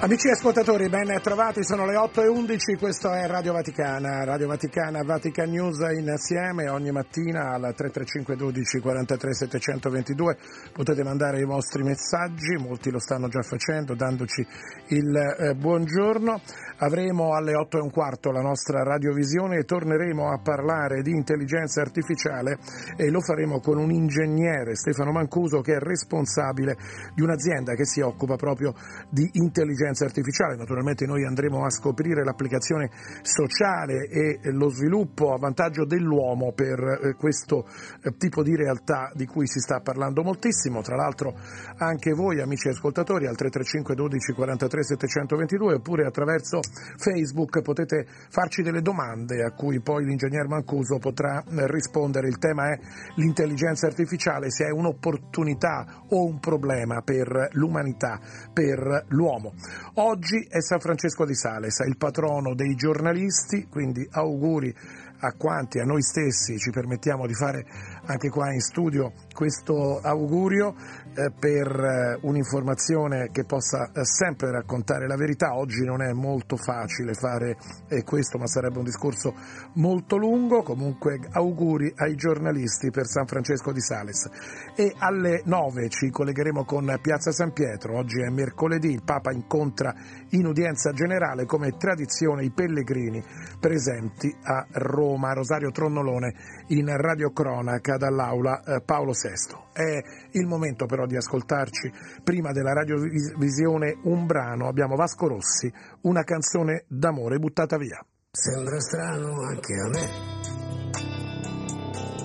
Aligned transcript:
Amici 0.00 0.28
ascoltatori, 0.28 0.88
ben 0.88 1.18
trovati, 1.20 1.64
sono 1.64 1.84
le 1.84 1.96
8 1.96 2.22
e 2.22 2.28
11, 2.28 2.76
questo 2.76 3.12
è 3.12 3.26
Radio 3.26 3.52
Vaticana, 3.52 4.22
Radio 4.22 4.46
Vaticana, 4.46 5.02
Vatican 5.02 5.50
News 5.50 5.80
insieme 5.90 6.68
ogni 6.68 6.92
mattina 6.92 7.50
al 7.54 7.74
335 7.74 8.36
12 8.36 8.78
43 8.78 9.34
722, 9.34 10.38
potete 10.72 11.02
mandare 11.02 11.40
i 11.40 11.44
vostri 11.44 11.82
messaggi, 11.82 12.54
molti 12.60 12.92
lo 12.92 13.00
stanno 13.00 13.26
già 13.26 13.42
facendo 13.42 13.96
dandoci 13.96 14.46
il 14.90 15.16
eh, 15.16 15.54
buongiorno, 15.56 16.42
avremo 16.76 17.34
alle 17.34 17.56
8 17.56 17.78
e 17.78 17.80
un 17.80 17.90
quarto 17.90 18.30
la 18.30 18.40
nostra 18.40 18.84
radiovisione 18.84 19.58
e 19.58 19.64
torneremo 19.64 20.30
a 20.30 20.38
parlare 20.38 21.02
di 21.02 21.10
intelligenza 21.10 21.80
artificiale 21.80 22.58
e 22.96 23.10
lo 23.10 23.20
faremo 23.20 23.58
con 23.58 23.78
un 23.78 23.90
ingegnere, 23.90 24.76
Stefano 24.76 25.10
Mancuso, 25.10 25.60
che 25.60 25.74
è 25.74 25.78
responsabile 25.80 26.76
di 27.16 27.22
un'azienda 27.22 27.74
che 27.74 27.84
si 27.84 28.00
occupa 28.00 28.36
proprio 28.36 28.72
di 29.10 29.28
intelligenza 29.32 29.86
intelligenza 29.88 30.04
artificiale. 30.04 30.56
Naturalmente 30.56 31.06
noi 31.06 31.24
andremo 31.24 31.64
a 31.64 31.70
scoprire 31.70 32.24
l'applicazione 32.24 32.90
sociale 33.22 34.08
e 34.08 34.38
lo 34.52 34.68
sviluppo 34.68 35.32
a 35.32 35.38
vantaggio 35.38 35.84
dell'uomo 35.84 36.52
per 36.52 36.78
eh, 36.78 37.14
questo 37.14 37.66
eh, 38.02 38.16
tipo 38.16 38.42
di 38.42 38.54
realtà 38.54 39.10
di 39.14 39.26
cui 39.26 39.46
si 39.46 39.60
sta 39.60 39.80
parlando 39.80 40.22
moltissimo. 40.22 40.82
Tra 40.82 40.96
l'altro 40.96 41.34
anche 41.78 42.12
voi 42.12 42.40
amici 42.40 42.68
ascoltatori 42.68 43.26
al 43.26 43.36
335 43.36 43.94
12 43.94 44.32
43 44.32 44.82
722 44.84 45.74
oppure 45.74 46.06
attraverso 46.06 46.60
Facebook 46.96 47.62
potete 47.62 48.06
farci 48.28 48.62
delle 48.62 48.82
domande 48.82 49.42
a 49.42 49.52
cui 49.52 49.80
poi 49.80 50.04
l'ingegner 50.04 50.46
Mancuso 50.46 50.98
potrà 50.98 51.42
eh, 51.42 51.66
rispondere. 51.66 52.28
Il 52.28 52.38
tema 52.38 52.72
è 52.72 52.78
l'intelligenza 53.16 53.86
artificiale, 53.86 54.50
se 54.50 54.66
è 54.66 54.70
un'opportunità 54.70 56.04
o 56.10 56.24
un 56.24 56.38
problema 56.38 57.00
per 57.02 57.48
l'umanità, 57.52 58.18
per 58.52 59.04
l'uomo. 59.08 59.52
Oggi 59.94 60.46
è 60.48 60.60
San 60.60 60.80
Francesco 60.80 61.24
di 61.24 61.34
Sales, 61.34 61.78
il 61.80 61.96
patrono 61.96 62.54
dei 62.54 62.74
giornalisti, 62.74 63.66
quindi 63.68 64.06
auguri 64.10 64.74
a 65.20 65.32
quanti, 65.32 65.80
a 65.80 65.84
noi 65.84 66.02
stessi 66.02 66.58
ci 66.58 66.70
permettiamo 66.70 67.26
di 67.26 67.34
fare 67.34 67.64
anche 68.06 68.28
qua 68.28 68.52
in 68.52 68.60
studio 68.60 69.12
questo 69.38 70.00
augurio 70.00 70.74
eh, 71.14 71.30
per 71.30 71.68
eh, 71.68 72.18
un'informazione 72.22 73.30
che 73.30 73.44
possa 73.44 73.92
eh, 73.92 74.04
sempre 74.04 74.50
raccontare 74.50 75.06
la 75.06 75.14
verità. 75.14 75.54
Oggi 75.54 75.84
non 75.84 76.02
è 76.02 76.12
molto 76.12 76.56
facile 76.56 77.14
fare 77.14 77.56
questo, 78.04 78.36
ma 78.36 78.48
sarebbe 78.48 78.78
un 78.78 78.84
discorso 78.84 79.34
molto 79.74 80.16
lungo. 80.16 80.62
Comunque 80.62 81.20
auguri 81.30 81.92
ai 81.98 82.16
giornalisti 82.16 82.90
per 82.90 83.06
San 83.06 83.26
Francesco 83.26 83.70
di 83.70 83.80
Sales. 83.80 84.28
E 84.74 84.92
alle 84.98 85.42
9 85.44 85.88
ci 85.88 86.10
collegheremo 86.10 86.64
con 86.64 86.98
Piazza 87.00 87.30
San 87.30 87.52
Pietro. 87.52 87.96
Oggi 87.96 88.20
è 88.20 88.30
mercoledì, 88.30 88.90
il 88.90 89.04
Papa 89.04 89.30
incontra 89.30 89.94
in 90.30 90.46
udienza 90.46 90.90
generale 90.90 91.44
come 91.44 91.76
tradizione 91.76 92.44
i 92.44 92.50
pellegrini 92.50 93.22
presenti 93.60 94.34
a 94.42 94.66
Roma. 94.72 95.32
Rosario 95.32 95.70
Tronnolone 95.70 96.34
in 96.68 96.88
radiocronaca 96.88 97.96
dall'aula 97.96 98.62
eh, 98.64 98.82
Paolo 98.84 99.12
VI. 99.12 99.27
È 99.72 100.02
il 100.32 100.46
momento 100.46 100.86
però 100.86 101.06
di 101.06 101.16
ascoltarci 101.16 101.92
prima 102.22 102.52
della 102.52 102.72
radiovisione 102.72 103.98
un 104.04 104.26
brano. 104.26 104.68
Abbiamo 104.68 104.96
Vasco 104.96 105.26
Rossi, 105.28 105.72
una 106.02 106.22
canzone 106.24 106.84
d'amore 106.88 107.38
buttata 107.38 107.76
via. 107.76 108.04
Sembra 108.30 108.78
strano 108.78 109.42
anche 109.42 109.74
a 109.74 109.88
me, 109.88 110.08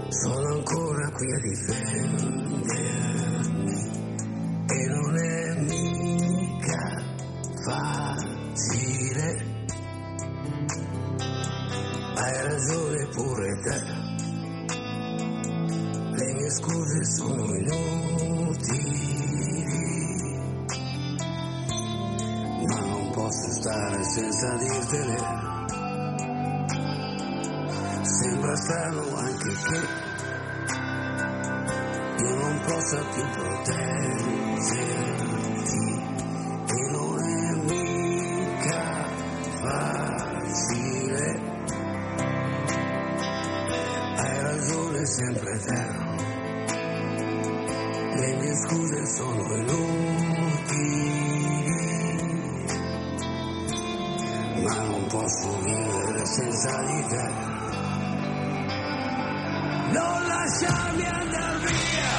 sono 0.10 0.54
ancora 0.54 1.10
qui 1.12 1.34
a 1.34 1.40
difendermi 1.40 2.62
e 4.68 4.88
non 4.88 5.18
è 5.18 5.56
mica 5.62 7.02
facile. 7.66 9.52
Hai 12.16 12.42
ragione 12.44 13.08
pure 13.14 13.60
te 13.64 14.13
le 16.16 16.50
scuse 16.52 17.04
sono 17.06 17.56
inutili, 17.56 19.16
ma 22.68 22.80
non 22.80 23.10
posso 23.12 23.52
stare 23.52 24.04
senza 24.04 24.56
dirtele. 24.56 25.18
Sembra 28.02 28.56
strano 28.56 29.16
anche 29.16 29.50
che 29.50 29.82
io 32.24 32.36
non 32.36 32.60
possa 32.66 33.04
più 33.14 33.24
proteggerti 33.32 34.94
ma 54.64 54.76
non 54.84 55.06
posso 55.08 55.60
vivere 55.62 56.26
senza 56.26 56.82
di 56.84 57.08
te. 57.08 57.30
Non 59.92 60.28
lasciarmi 60.28 61.06
andare 61.06 61.68
via, 61.68 62.14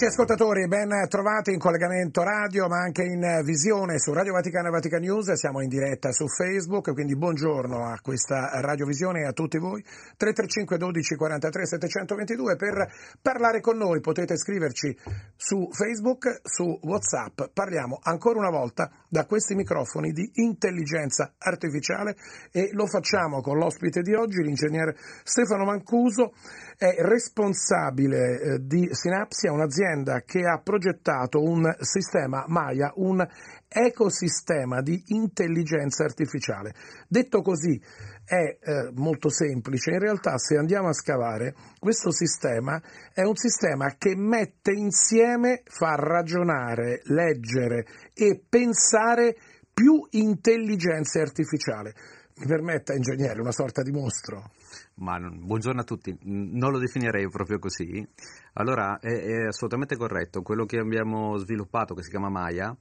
Amici 0.00 0.14
ascoltatori, 0.14 0.68
ben 0.68 1.08
trovati 1.08 1.50
in 1.50 1.58
collegamento 1.58 2.22
radio 2.22 2.68
ma 2.68 2.78
anche 2.78 3.02
in 3.02 3.40
visione 3.42 3.98
su 3.98 4.12
Radio 4.12 4.32
Vaticana 4.32 4.68
e 4.68 4.70
Vatican 4.70 5.00
News, 5.00 5.32
siamo 5.32 5.60
in 5.60 5.68
diretta 5.68 6.12
su 6.12 6.28
Facebook, 6.28 6.92
quindi 6.92 7.16
buongiorno 7.16 7.84
a 7.84 7.98
questa 8.00 8.60
radiovisione 8.60 9.22
e 9.22 9.26
a 9.26 9.32
tutti 9.32 9.58
voi. 9.58 9.82
335 9.82 10.78
12 10.78 11.16
43 11.16 11.66
722 11.66 12.54
per 12.54 12.86
parlare 13.20 13.60
con 13.60 13.76
noi, 13.76 13.98
potete 13.98 14.36
scriverci 14.36 14.96
su 15.34 15.68
Facebook, 15.72 16.42
su 16.44 16.78
Whatsapp, 16.80 17.50
parliamo 17.52 17.98
ancora 18.00 18.38
una 18.38 18.50
volta 18.50 18.88
da 19.08 19.24
questi 19.24 19.54
microfoni 19.54 20.12
di 20.12 20.30
intelligenza 20.34 21.34
artificiale 21.38 22.16
e 22.52 22.70
lo 22.72 22.86
facciamo 22.86 23.40
con 23.40 23.58
l'ospite 23.58 24.02
di 24.02 24.14
oggi, 24.14 24.42
l'ingegnere 24.42 24.96
Stefano 25.24 25.64
Mancuso, 25.64 26.32
è 26.76 26.94
responsabile 26.98 28.40
eh, 28.40 28.58
di 28.60 28.88
Sinapsia, 28.92 29.52
un'azienda 29.52 30.22
che 30.22 30.40
ha 30.40 30.60
progettato 30.62 31.42
un 31.42 31.74
sistema 31.80 32.44
Maya, 32.46 32.92
un 32.96 33.26
ecosistema 33.68 34.80
di 34.80 35.02
intelligenza 35.08 36.04
artificiale. 36.04 36.74
Detto 37.08 37.42
così, 37.42 37.80
è 38.28 38.58
eh, 38.60 38.90
molto 38.94 39.30
semplice, 39.30 39.92
in 39.92 40.00
realtà 40.00 40.36
se 40.36 40.58
andiamo 40.58 40.88
a 40.88 40.92
scavare, 40.92 41.54
questo 41.78 42.12
sistema 42.12 42.78
è 43.14 43.22
un 43.22 43.36
sistema 43.36 43.94
che 43.96 44.14
mette 44.16 44.72
insieme, 44.72 45.62
fa 45.64 45.94
ragionare, 45.94 47.00
leggere 47.04 47.86
e 48.12 48.38
pensare 48.46 49.34
più 49.72 50.06
intelligenza 50.10 51.22
artificiale. 51.22 51.94
Mi 52.36 52.46
permetta, 52.46 52.94
ingegnere, 52.94 53.40
una 53.40 53.50
sorta 53.50 53.82
di 53.82 53.90
mostro. 53.90 54.50
Ma 54.96 55.18
buongiorno 55.18 55.80
a 55.80 55.84
tutti, 55.84 56.16
non 56.22 56.70
lo 56.70 56.78
definirei 56.78 57.28
proprio 57.30 57.58
così. 57.58 58.06
Allora, 58.54 58.98
è, 59.00 59.08
è, 59.08 59.46
assolutamente 59.46 59.96
corretto. 59.96 60.42
Quello 60.42 60.64
che 60.64 60.78
abbiamo 60.78 61.36
sviluppato, 61.38 61.94
che 61.94 62.02
si 62.02 62.10
chiama 62.10 62.28
Maya, 62.28 62.76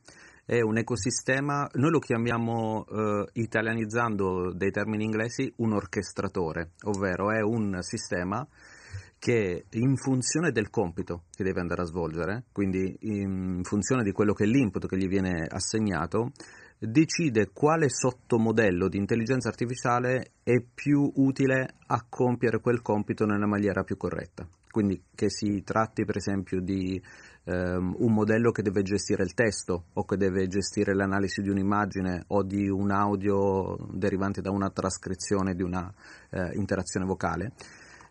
è 0.47 0.61
un 0.61 0.77
ecosistema, 0.77 1.69
noi 1.73 1.91
lo 1.91 1.99
chiamiamo, 1.99 2.85
eh, 2.85 3.25
italianizzando 3.33 4.53
dei 4.53 4.71
termini 4.71 5.03
inglesi, 5.03 5.51
un 5.57 5.73
orchestratore, 5.73 6.71
ovvero 6.83 7.31
è 7.31 7.41
un 7.41 7.79
sistema 7.81 8.47
che 9.19 9.65
in 9.69 9.97
funzione 9.97 10.51
del 10.53 10.69
compito 10.69 11.23
che 11.31 11.43
deve 11.43 11.59
andare 11.59 11.81
a 11.81 11.85
svolgere, 11.85 12.45
quindi 12.53 12.95
in 13.01 13.59
funzione 13.63 14.03
di 14.03 14.13
quello 14.13 14.31
che 14.31 14.45
è 14.45 14.47
l'input 14.47 14.87
che 14.87 14.95
gli 14.95 15.09
viene 15.09 15.45
assegnato, 15.49 16.31
decide 16.79 17.49
quale 17.51 17.89
sottomodello 17.89 18.87
di 18.87 18.97
intelligenza 18.97 19.49
artificiale 19.49 20.31
è 20.43 20.63
più 20.73 21.11
utile 21.15 21.75
a 21.87 22.05
compiere 22.07 22.61
quel 22.61 22.81
compito 22.81 23.25
nella 23.25 23.47
maniera 23.47 23.83
più 23.83 23.97
corretta. 23.97 24.47
Quindi 24.71 25.01
che 25.13 25.29
si 25.29 25.61
tratti 25.65 26.05
per 26.05 26.15
esempio 26.17 26.61
di 26.61 27.01
um, 27.47 27.95
un 27.97 28.13
modello 28.13 28.51
che 28.51 28.61
deve 28.61 28.83
gestire 28.83 29.23
il 29.23 29.33
testo 29.33 29.85
o 29.93 30.05
che 30.05 30.17
deve 30.17 30.47
gestire 30.47 30.93
l'analisi 30.93 31.41
di 31.41 31.49
un'immagine 31.49 32.25
o 32.27 32.43
di 32.43 32.67
un 32.67 32.91
audio 32.91 33.77
derivante 33.91 34.41
da 34.41 34.51
una 34.51 34.69
trascrizione 34.69 35.55
di 35.55 35.63
una 35.63 35.91
uh, 36.31 36.57
interazione 36.57 37.05
vocale. 37.05 37.51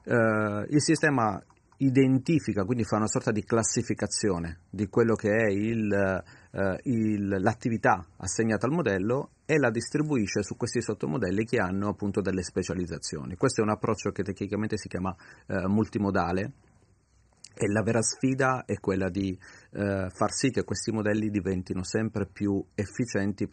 Uh, 0.05 0.65
il 0.69 0.83
sistema 0.83 1.43
identifica, 1.79 2.65
quindi 2.65 2.85
fa 2.85 2.97
una 2.97 3.09
sorta 3.09 3.31
di 3.31 3.44
classificazione 3.44 4.61
di 4.71 4.87
quello 4.88 5.15
che 5.15 5.31
è 5.31 5.50
il, 5.50 5.93
eh, 5.93 6.81
il, 6.85 7.29
l'attività 7.29 8.03
assegnata 8.17 8.67
al 8.67 8.73
modello 8.73 9.33
e 9.44 9.59
la 9.59 9.71
distribuisce 9.71 10.43
su 10.43 10.56
questi 10.56 10.81
sottomodelli 10.81 11.44
che 11.44 11.59
hanno 11.59 11.88
appunto 11.88 12.23
delle 12.23 12.43
specializzazioni. 12.43 13.37
Questo 13.37 13.61
è 13.61 13.65
un 13.65 13.71
approccio 13.71 14.11
che 14.11 14.23
tecnicamente 14.23 14.79
si 14.79 14.88
chiama 14.88 15.15
eh, 15.49 15.67
multimodale 15.69 16.53
e 17.58 17.69
la 17.69 17.82
vera 17.82 18.03
sfida 18.03 18.64
è 18.67 18.79
quella 18.79 19.08
di 19.08 19.37
eh, 19.73 20.11
far 20.11 20.31
sì 20.31 20.50
che 20.50 20.62
questi 20.62 20.93
modelli 20.93 21.31
diventino 21.31 21.82
sempre 21.82 22.26
più 22.26 22.62
efficienti 22.75 23.49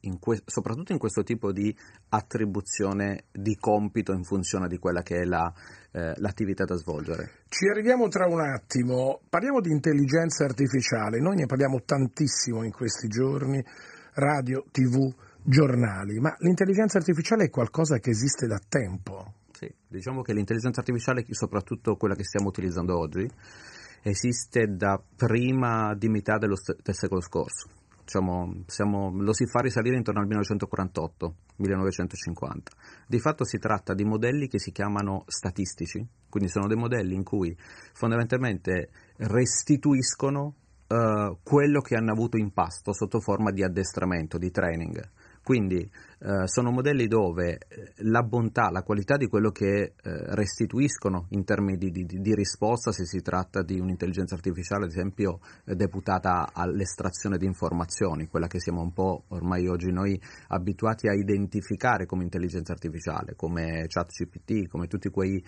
in 0.00 0.18
que- 0.20 0.42
soprattutto 0.46 0.92
in 0.92 0.98
questo 0.98 1.24
tipo 1.24 1.50
di 1.50 1.76
attribuzione 2.10 3.24
di 3.32 3.56
compito 3.56 4.12
in 4.12 4.22
funzione 4.22 4.68
di 4.68 4.78
quella 4.78 5.02
che 5.02 5.16
è 5.16 5.24
la, 5.24 5.52
eh, 5.90 6.12
l'attività 6.16 6.64
da 6.64 6.76
svolgere. 6.76 7.30
Ci 7.48 7.66
arriviamo 7.66 8.06
tra 8.06 8.26
un 8.26 8.40
attimo, 8.40 9.20
parliamo 9.28 9.60
di 9.60 9.72
intelligenza 9.72 10.44
artificiale, 10.44 11.18
noi 11.18 11.34
ne 11.34 11.46
parliamo 11.46 11.82
tantissimo 11.84 12.62
in 12.62 12.70
questi 12.70 13.08
giorni, 13.08 13.60
radio, 14.14 14.64
tv, 14.70 15.12
giornali, 15.42 16.20
ma 16.20 16.34
l'intelligenza 16.38 16.98
artificiale 16.98 17.46
è 17.46 17.50
qualcosa 17.50 17.98
che 17.98 18.10
esiste 18.10 18.46
da 18.46 18.60
tempo. 18.68 19.34
Sì, 19.60 19.70
diciamo 19.86 20.22
che 20.22 20.32
l'intelligenza 20.32 20.80
artificiale, 20.80 21.22
soprattutto 21.28 21.96
quella 21.96 22.14
che 22.14 22.24
stiamo 22.24 22.48
utilizzando 22.48 22.96
oggi, 22.98 23.30
esiste 24.00 24.74
da 24.74 24.98
prima 25.14 25.94
di 25.94 26.08
metà 26.08 26.38
dello, 26.38 26.56
del 26.82 26.94
secolo 26.94 27.20
scorso. 27.20 27.68
Diciamo, 28.02 28.62
siamo, 28.64 29.12
lo 29.20 29.34
si 29.34 29.44
fa 29.46 29.60
risalire 29.60 29.96
intorno 29.96 30.22
al 30.22 30.28
1948-1950. 30.28 31.34
Di 33.06 33.20
fatto 33.20 33.44
si 33.44 33.58
tratta 33.58 33.92
di 33.92 34.04
modelli 34.04 34.48
che 34.48 34.58
si 34.58 34.72
chiamano 34.72 35.24
statistici, 35.26 36.02
quindi 36.30 36.48
sono 36.48 36.66
dei 36.66 36.78
modelli 36.78 37.14
in 37.14 37.22
cui 37.22 37.54
fondamentalmente 37.92 38.88
restituiscono 39.18 40.54
uh, 40.86 41.36
quello 41.42 41.82
che 41.82 41.96
hanno 41.96 42.12
avuto 42.12 42.38
in 42.38 42.50
pasto 42.54 42.94
sotto 42.94 43.20
forma 43.20 43.50
di 43.50 43.62
addestramento, 43.62 44.38
di 44.38 44.50
training. 44.50 45.06
Quindi 45.50 45.78
eh, 45.80 46.46
sono 46.46 46.70
modelli 46.70 47.08
dove 47.08 47.54
eh, 47.54 47.92
la 48.04 48.22
bontà, 48.22 48.70
la 48.70 48.84
qualità 48.84 49.16
di 49.16 49.26
quello 49.26 49.50
che 49.50 49.66
eh, 49.80 49.92
restituiscono 50.36 51.26
in 51.30 51.42
termini 51.42 51.76
di, 51.76 51.90
di, 51.90 52.04
di, 52.04 52.34
risposta, 52.36 52.92
se 52.92 53.04
si 53.04 53.20
tratta 53.20 53.60
di 53.60 53.80
un'intelligenza 53.80 54.36
artificiale, 54.36 54.84
ad 54.84 54.90
esempio, 54.90 55.40
eh, 55.64 55.74
deputata 55.74 56.50
all'estrazione 56.52 57.36
di 57.36 57.46
informazioni, 57.46 58.28
quella 58.28 58.46
che 58.46 58.60
siamo 58.60 58.80
un 58.80 58.92
po' 58.92 59.24
ormai 59.30 59.66
oggi 59.66 59.90
noi 59.90 60.16
abituati 60.50 61.08
a 61.08 61.14
identificare 61.14 62.06
come 62.06 62.22
intelligenza 62.22 62.70
artificiale, 62.70 63.34
come 63.34 63.86
ChatGPT, 63.88 64.68
come 64.68 64.86
tutti 64.86 65.08
quei 65.08 65.44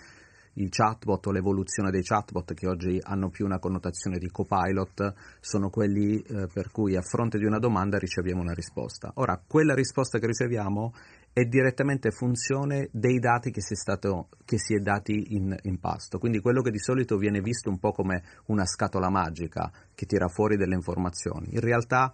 i 0.55 0.69
chatbot 0.69 1.27
o 1.27 1.31
l'evoluzione 1.31 1.91
dei 1.91 2.03
chatbot 2.03 2.53
che 2.55 2.67
oggi 2.67 2.99
hanno 3.01 3.31
più 3.31 3.45
una 3.45 3.59
connotazione 3.59 4.19
di 4.19 4.29
copilot 4.31 5.15
sono 5.41 5.71
quelli 5.71 6.21
eh, 6.21 6.47
per 6.53 6.71
cui 6.71 6.97
a 6.97 7.01
fronte 7.01 7.39
di 7.39 7.45
una 7.45 7.59
domanda 7.59 7.99
riceviamo 7.99 8.41
una 8.41 8.53
risposta. 8.53 9.13
Ora, 9.15 9.41
quella 9.47 9.75
risposta 9.75 10.19
che 10.19 10.27
riceviamo 10.27 10.93
è 11.33 11.45
direttamente 11.45 12.11
funzione 12.11 12.89
dei 12.93 13.19
dati 13.19 13.51
che 13.51 13.63
si 13.63 13.73
è, 13.73 13.77
stato, 13.77 14.29
che 14.45 14.59
si 14.59 14.75
è 14.75 14.79
dati 14.81 15.35
in, 15.35 15.57
in, 15.63 15.79
pasto. 15.79 16.19
Quindi 16.19 16.41
quello 16.41 16.61
che 16.61 16.71
di 16.71 16.79
solito 16.79 17.17
viene 17.17 17.41
visto 17.41 17.71
un 17.71 17.79
po' 17.79 17.93
come 17.93 18.23
una 18.47 18.67
scatola 18.67 19.09
magica 19.09 19.73
che 19.95 20.05
tira 20.05 20.29
fuori 20.29 20.57
delle 20.57 20.75
informazioni, 20.75 21.55
in 21.55 21.61
realtà 21.61 22.13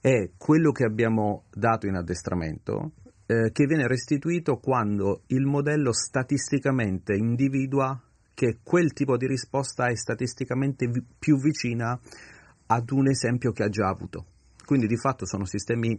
è 0.00 0.30
quello 0.36 0.72
che 0.72 0.84
abbiamo 0.84 1.44
dato 1.52 1.86
in 1.86 1.94
addestramento 1.94 2.90
eh, 3.32 3.50
che 3.50 3.64
viene 3.64 3.86
restituito 3.86 4.58
quando 4.58 5.22
il 5.28 5.46
modello 5.46 5.92
statisticamente 5.92 7.14
individua 7.14 7.98
che 8.34 8.58
quel 8.62 8.92
tipo 8.92 9.16
di 9.16 9.26
risposta 9.26 9.86
è 9.86 9.94
statisticamente 9.94 10.86
vi- 10.86 11.02
più 11.18 11.38
vicina 11.38 11.98
ad 12.66 12.90
un 12.90 13.08
esempio 13.08 13.52
che 13.52 13.62
ha 13.62 13.68
già 13.68 13.88
avuto. 13.88 14.26
Quindi 14.66 14.86
di 14.86 14.98
fatto 14.98 15.24
sono 15.24 15.46
sistemi 15.46 15.98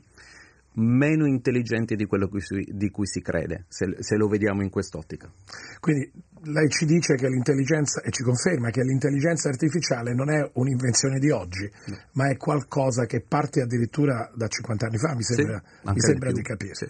meno 0.75 1.25
intelligenti 1.25 1.95
di 1.95 2.05
quello 2.05 2.29
di 2.67 2.89
cui 2.89 3.05
si 3.05 3.21
crede, 3.21 3.65
se, 3.67 3.95
se, 3.99 4.15
lo 4.15 4.27
vediamo 4.27 4.63
in 4.63 4.69
quest'ottica. 4.69 5.31
Quindi 5.79 6.11
lei 6.43 6.69
ci 6.69 6.85
dice 6.85 7.15
che 7.15 7.27
l'intelligenza, 7.27 8.01
e 8.01 8.09
ci 8.11 8.23
conferma 8.23 8.69
che 8.69 8.81
l'intelligenza 8.83 9.49
artificiale 9.49 10.13
non 10.13 10.31
è 10.31 10.49
un'invenzione 10.53 11.19
di 11.19 11.29
oggi, 11.29 11.69
no. 11.87 11.97
ma 12.13 12.29
è 12.29 12.37
qualcosa 12.37 13.05
che 13.05 13.21
parte 13.21 13.61
addirittura 13.61 14.31
da 14.33 14.47
50 14.47 14.85
anni 14.85 14.97
fa, 14.97 15.15
mi 15.15 15.23
sembra, 15.23 15.61
sì, 15.63 15.89
mi 15.91 15.99
sembra 15.99 16.29
di, 16.29 16.35
di, 16.35 16.41
capire. 16.41 16.75
Sì. 16.75 16.87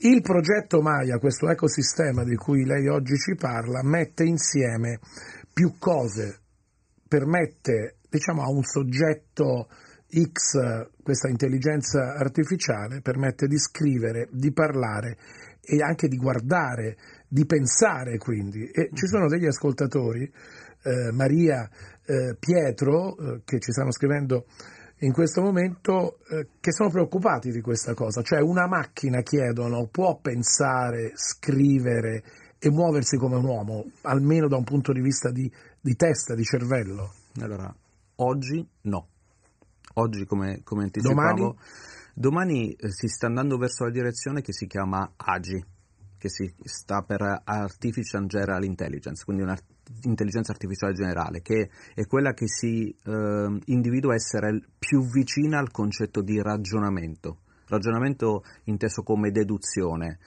Il 0.00 0.22
progetto 0.22 0.80
Maya, 0.80 1.18
questo 1.18 1.50
ecosistema 1.50 2.22
di 2.22 2.36
cui 2.36 2.64
lei 2.64 2.86
oggi 2.86 3.16
ci 3.16 3.34
parla, 3.34 3.82
mette 3.82 4.22
insieme 4.22 5.00
più 5.52 5.74
cose, 5.78 6.38
permette 7.08 7.96
diciamo, 8.08 8.42
a 8.42 8.48
un 8.48 8.62
soggetto 8.62 9.68
X, 10.10 10.88
questa 11.02 11.28
intelligenza 11.28 12.14
artificiale, 12.14 13.02
permette 13.02 13.46
di 13.46 13.58
scrivere, 13.58 14.28
di 14.30 14.52
parlare 14.52 15.18
e 15.60 15.82
anche 15.82 16.08
di 16.08 16.16
guardare, 16.16 16.96
di 17.28 17.44
pensare 17.44 18.16
quindi. 18.16 18.66
E 18.70 18.88
ci 18.94 19.06
sono 19.06 19.28
degli 19.28 19.46
ascoltatori, 19.46 20.22
eh, 20.82 21.12
Maria, 21.12 21.68
eh, 22.06 22.36
Pietro, 22.38 23.18
eh, 23.18 23.42
che 23.44 23.58
ci 23.58 23.70
stanno 23.70 23.92
scrivendo 23.92 24.46
in 25.00 25.12
questo 25.12 25.42
momento, 25.42 26.20
eh, 26.30 26.48
che 26.58 26.72
sono 26.72 26.88
preoccupati 26.88 27.50
di 27.50 27.60
questa 27.60 27.92
cosa. 27.92 28.22
Cioè 28.22 28.40
una 28.40 28.66
macchina, 28.66 29.20
chiedono, 29.20 29.88
può 29.88 30.18
pensare, 30.18 31.12
scrivere 31.16 32.24
e 32.58 32.70
muoversi 32.70 33.18
come 33.18 33.36
un 33.36 33.44
uomo, 33.44 33.84
almeno 34.02 34.48
da 34.48 34.56
un 34.56 34.64
punto 34.64 34.92
di 34.92 35.02
vista 35.02 35.30
di, 35.30 35.52
di 35.80 35.94
testa, 35.96 36.34
di 36.34 36.44
cervello? 36.44 37.12
Allora, 37.40 37.72
oggi 38.16 38.66
no 38.82 39.08
oggi 39.98 40.24
come, 40.24 40.60
come 40.64 40.84
anticipavo, 40.84 41.36
domani, 41.36 41.56
domani 42.14 42.72
eh, 42.72 42.90
si 42.90 43.08
sta 43.08 43.26
andando 43.26 43.56
verso 43.56 43.84
la 43.84 43.90
direzione 43.90 44.40
che 44.40 44.52
si 44.52 44.66
chiama 44.66 45.12
AGI, 45.16 45.64
che 46.18 46.28
si 46.28 46.52
sta 46.64 47.02
per 47.02 47.42
Artificial 47.44 48.26
General 48.26 48.62
Intelligence, 48.64 49.24
quindi 49.24 49.44
intelligenza 50.02 50.52
artificiale 50.52 50.92
generale, 50.92 51.40
che 51.40 51.70
è 51.94 52.06
quella 52.06 52.34
che 52.34 52.48
si 52.48 52.90
eh, 52.90 53.58
individua 53.66 54.14
essere 54.14 54.60
più 54.78 55.06
vicina 55.06 55.58
al 55.58 55.70
concetto 55.70 56.20
di 56.20 56.40
ragionamento, 56.42 57.38
ragionamento 57.68 58.44
inteso 58.64 59.02
come 59.02 59.30
deduzione. 59.30 60.18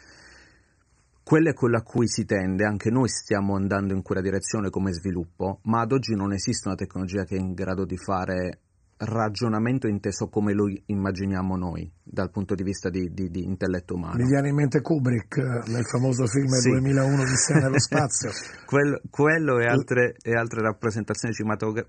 Quella 1.23 1.51
è 1.51 1.53
quella 1.53 1.77
a 1.77 1.83
cui 1.83 2.07
si 2.07 2.25
tende, 2.25 2.65
anche 2.65 2.89
noi 2.89 3.07
stiamo 3.07 3.55
andando 3.55 3.93
in 3.93 4.01
quella 4.01 4.21
direzione 4.21 4.69
come 4.69 4.91
sviluppo, 4.91 5.59
ma 5.63 5.81
ad 5.81 5.91
oggi 5.91 6.15
non 6.15 6.33
esiste 6.33 6.67
una 6.67 6.75
tecnologia 6.75 7.23
che 7.23 7.35
è 7.35 7.39
in 7.39 7.53
grado 7.53 7.85
di 7.85 7.95
fare 7.95 8.59
ragionamento 9.01 9.87
inteso 9.87 10.27
come 10.29 10.53
lo 10.53 10.65
immaginiamo 10.85 11.55
noi 11.55 11.89
dal 12.03 12.29
punto 12.29 12.55
di 12.55 12.63
vista 12.63 12.89
di, 12.89 13.11
di, 13.13 13.29
di 13.29 13.43
intelletto 13.43 13.95
umano. 13.95 14.17
Mi 14.17 14.27
viene 14.27 14.49
in 14.49 14.55
mente 14.55 14.81
Kubrick 14.81 15.37
eh, 15.37 15.71
nel 15.71 15.85
famoso 15.85 16.25
film 16.27 16.49
sì. 16.49 16.69
2001 16.69 17.21
Odissea 17.21 17.59
nello 17.59 17.79
spazio. 17.79 18.29
quello, 18.65 19.01
quello 19.09 19.59
e, 19.59 19.65
altre, 19.65 20.15
e, 20.21 20.33
altre, 20.35 20.61
rappresentazioni 20.61 21.33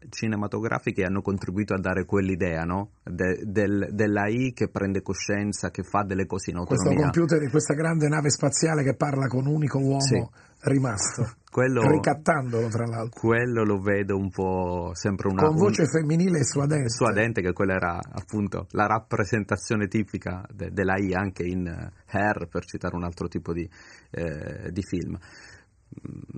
cinematografiche 0.09 1.05
hanno 1.05 1.23
contribuito 1.23 1.75
a 1.75 1.79
dare 1.79 2.05
quell'idea 2.05 2.63
no? 2.63 2.93
De, 3.03 3.43
del, 3.45 3.89
dell'AI 3.93 4.53
che 4.53 4.69
prende 4.69 5.03
coscienza, 5.03 5.71
che 5.71 5.83
fa 5.83 6.05
delle 6.05 6.27
cose 6.27 6.51
in 6.51 6.59
autonomia. 6.59 6.93
Questo 6.93 7.03
computer 7.03 7.39
di 7.41 7.51
questa 7.51 7.75
grande 7.75 8.09
nave 8.09 8.31
spaziale 8.31 8.83
che 8.83 8.95
parla 8.95 9.27
con 9.27 9.47
un 9.47 9.55
unico 9.55 9.79
uomo. 9.79 10.01
Sì 10.01 10.51
rimasto. 10.63 11.35
Quello, 11.53 11.83
ricattandolo 11.83 12.69
tra 12.69 12.87
l'altro. 12.87 13.21
Quello 13.21 13.63
lo 13.63 13.79
vedo 13.79 14.17
un 14.17 14.31
po' 14.31 14.93
sempre 14.95 15.29
una... 15.29 15.43
Con 15.43 15.57
voce 15.57 15.83
un, 15.83 15.89
femminile 15.89 16.39
e 16.39 16.45
suadente. 16.45 16.89
Suadente, 16.89 17.43
che 17.43 17.53
quella 17.53 17.75
era 17.75 17.99
appunto 18.11 18.67
la 18.71 18.87
rappresentazione 18.87 19.87
tipica 19.87 20.47
de, 20.51 20.71
dell'AI 20.71 21.13
anche 21.13 21.45
in 21.45 21.67
Hair, 22.07 22.49
per 22.49 22.65
citare 22.65 22.97
un 22.97 23.05
altro 23.05 23.29
tipo 23.29 23.53
di, 23.53 23.69
eh, 24.13 24.71
di 24.71 24.83
film. 24.83 25.19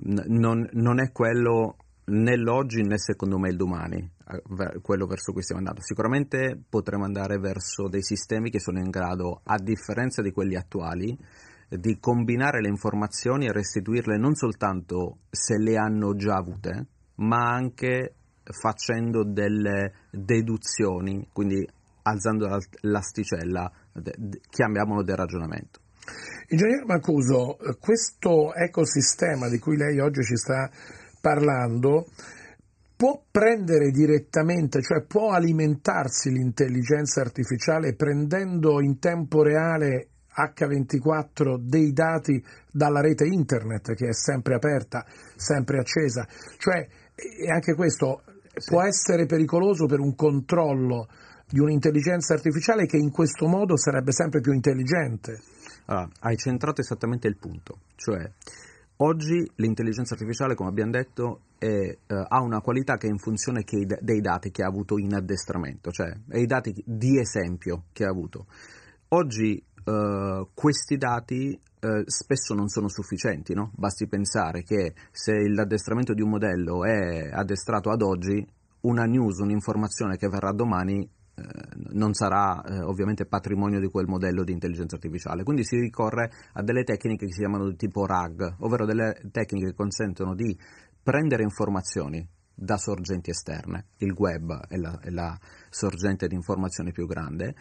Non, 0.03 0.67
non, 0.73 0.99
è 0.99 1.13
quello 1.13 1.77
né 2.07 2.35
l'oggi 2.35 2.81
né 2.81 2.97
secondo 2.97 3.39
me 3.39 3.47
il 3.47 3.55
domani, 3.55 4.11
quello 4.81 5.05
verso 5.05 5.31
cui 5.31 5.43
stiamo 5.43 5.61
andando. 5.61 5.81
Sicuramente 5.81 6.61
potremo 6.67 7.05
andare 7.05 7.37
verso 7.37 7.87
dei 7.87 8.03
sistemi 8.03 8.49
che 8.49 8.59
sono 8.59 8.79
in 8.79 8.89
grado, 8.89 9.39
a 9.45 9.55
differenza 9.55 10.21
di 10.21 10.31
quelli 10.31 10.57
attuali, 10.57 11.17
di 11.69 11.97
combinare 11.99 12.61
le 12.61 12.69
informazioni 12.69 13.45
e 13.45 13.51
restituirle 13.51 14.17
non 14.17 14.35
soltanto 14.35 15.17
se 15.29 15.57
le 15.57 15.77
hanno 15.77 16.15
già 16.15 16.35
avute, 16.35 16.85
ma 17.15 17.53
anche 17.53 18.13
facendo 18.43 19.23
delle 19.23 19.93
deduzioni, 20.11 21.27
quindi 21.33 21.67
alzando 22.03 22.47
l'asticella, 22.81 23.71
chiamiamolo 24.49 25.03
del 25.03 25.15
ragionamento. 25.15 25.79
Ingegnere 26.49 26.85
Mancuso, 26.85 27.57
questo 27.79 28.53
ecosistema 28.53 29.49
di 29.49 29.57
cui 29.57 29.77
lei 29.77 29.99
oggi 29.99 30.21
ci 30.21 30.35
sta 30.35 30.69
parlando 31.19 32.05
può 32.95 33.21
prendere 33.29 33.89
direttamente, 33.89 34.81
cioè 34.81 35.03
può 35.03 35.31
alimentarsi 35.31 36.29
l'intelligenza 36.29 37.21
artificiale 37.21 37.95
prendendo 37.95 38.81
in 38.81 38.99
tempo 38.99 39.41
reale 39.41 40.09
H24 40.35 41.57
dei 41.59 41.91
dati 41.91 42.43
dalla 42.71 43.01
rete 43.01 43.25
internet 43.25 43.93
che 43.93 44.07
è 44.07 44.13
sempre 44.13 44.55
aperta, 44.55 45.05
sempre 45.35 45.79
accesa. 45.79 46.27
Cioè, 46.57 46.87
e 47.15 47.49
anche 47.51 47.73
questo 47.73 48.23
sì. 48.55 48.71
può 48.71 48.83
essere 48.83 49.25
pericoloso 49.25 49.85
per 49.85 49.99
un 49.99 50.15
controllo 50.15 51.07
di 51.47 51.59
un'intelligenza 51.59 52.33
artificiale 52.33 52.85
che 52.85 52.97
in 52.97 53.11
questo 53.11 53.47
modo 53.47 53.77
sarebbe 53.77 54.11
sempre 54.11 54.41
più 54.41 54.51
intelligente. 54.51 55.39
Allora, 55.85 56.09
hai 56.21 56.35
centrato 56.35 56.81
esattamente 56.81 57.27
il 57.27 57.37
punto, 57.37 57.79
cioè 57.95 58.29
oggi 58.97 59.49
l'intelligenza 59.55 60.13
artificiale, 60.13 60.55
come 60.55 60.69
abbiamo 60.69 60.91
detto, 60.91 61.41
è, 61.57 61.65
eh, 61.65 61.97
ha 62.07 62.41
una 62.41 62.61
qualità 62.61 62.97
che 62.97 63.07
è 63.07 63.09
in 63.09 63.17
funzione 63.17 63.63
che, 63.63 63.85
dei 63.99 64.21
dati 64.21 64.51
che 64.51 64.63
ha 64.63 64.67
avuto 64.67 64.97
in 64.97 65.13
addestramento, 65.13 65.91
cioè 65.91 66.13
i 66.33 66.45
dati 66.45 66.73
di 66.85 67.19
esempio 67.19 67.85
che 67.91 68.05
ha 68.05 68.09
avuto. 68.09 68.45
Oggi 69.09 69.63
uh, 69.85 70.47
questi 70.53 70.97
dati 70.97 71.59
uh, 71.81 72.03
spesso 72.05 72.53
non 72.53 72.67
sono 72.67 72.89
sufficienti, 72.89 73.53
no? 73.53 73.71
basti 73.75 74.07
pensare 74.07 74.63
che 74.63 74.93
se 75.11 75.47
l'addestramento 75.47 76.13
di 76.13 76.21
un 76.21 76.29
modello 76.29 76.83
è 76.83 77.29
addestrato 77.31 77.89
ad 77.89 78.01
oggi, 78.01 78.45
una 78.81 79.05
news, 79.05 79.39
un'informazione 79.39 80.17
che 80.17 80.27
verrà 80.27 80.51
domani 80.51 81.09
eh, 81.37 81.43
non 81.93 82.13
sarà 82.13 82.63
eh, 82.63 82.79
ovviamente 82.81 83.25
patrimonio 83.25 83.79
di 83.79 83.89
quel 83.89 84.07
modello 84.07 84.43
di 84.43 84.53
intelligenza 84.53 84.95
artificiale. 84.95 85.43
Quindi 85.43 85.65
si 85.65 85.77
ricorre 85.77 86.31
a 86.53 86.61
delle 86.61 86.83
tecniche 86.83 87.25
che 87.25 87.33
si 87.33 87.39
chiamano 87.39 87.67
di 87.67 87.75
tipo 87.75 88.05
RAG, 88.05 88.55
ovvero 88.59 88.85
delle 88.85 89.19
tecniche 89.31 89.67
che 89.67 89.73
consentono 89.73 90.33
di 90.33 90.57
prendere 91.03 91.43
informazioni 91.43 92.25
da 92.55 92.77
sorgenti 92.77 93.31
esterne, 93.31 93.87
il 93.97 94.13
web 94.13 94.67
è 94.67 94.77
la, 94.77 94.97
è 95.01 95.09
la 95.09 95.37
sorgente 95.69 96.27
di 96.27 96.35
informazioni 96.35 96.93
più 96.93 97.05
grande, 97.05 97.53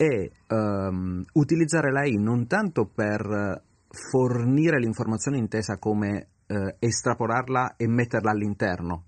e 0.00 0.30
um, 0.50 1.24
utilizzare 1.32 1.90
l'AI 1.90 2.14
non 2.18 2.46
tanto 2.46 2.86
per 2.86 3.60
fornire 3.88 4.78
l'informazione 4.78 5.38
intesa 5.38 5.76
come 5.78 6.28
uh, 6.46 6.74
estrapolarla 6.78 7.74
e 7.76 7.88
metterla 7.88 8.30
all'interno, 8.30 9.04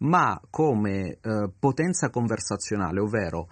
ma 0.00 0.38
come 0.50 1.18
uh, 1.22 1.50
potenza 1.58 2.10
conversazionale, 2.10 3.00
ovvero 3.00 3.48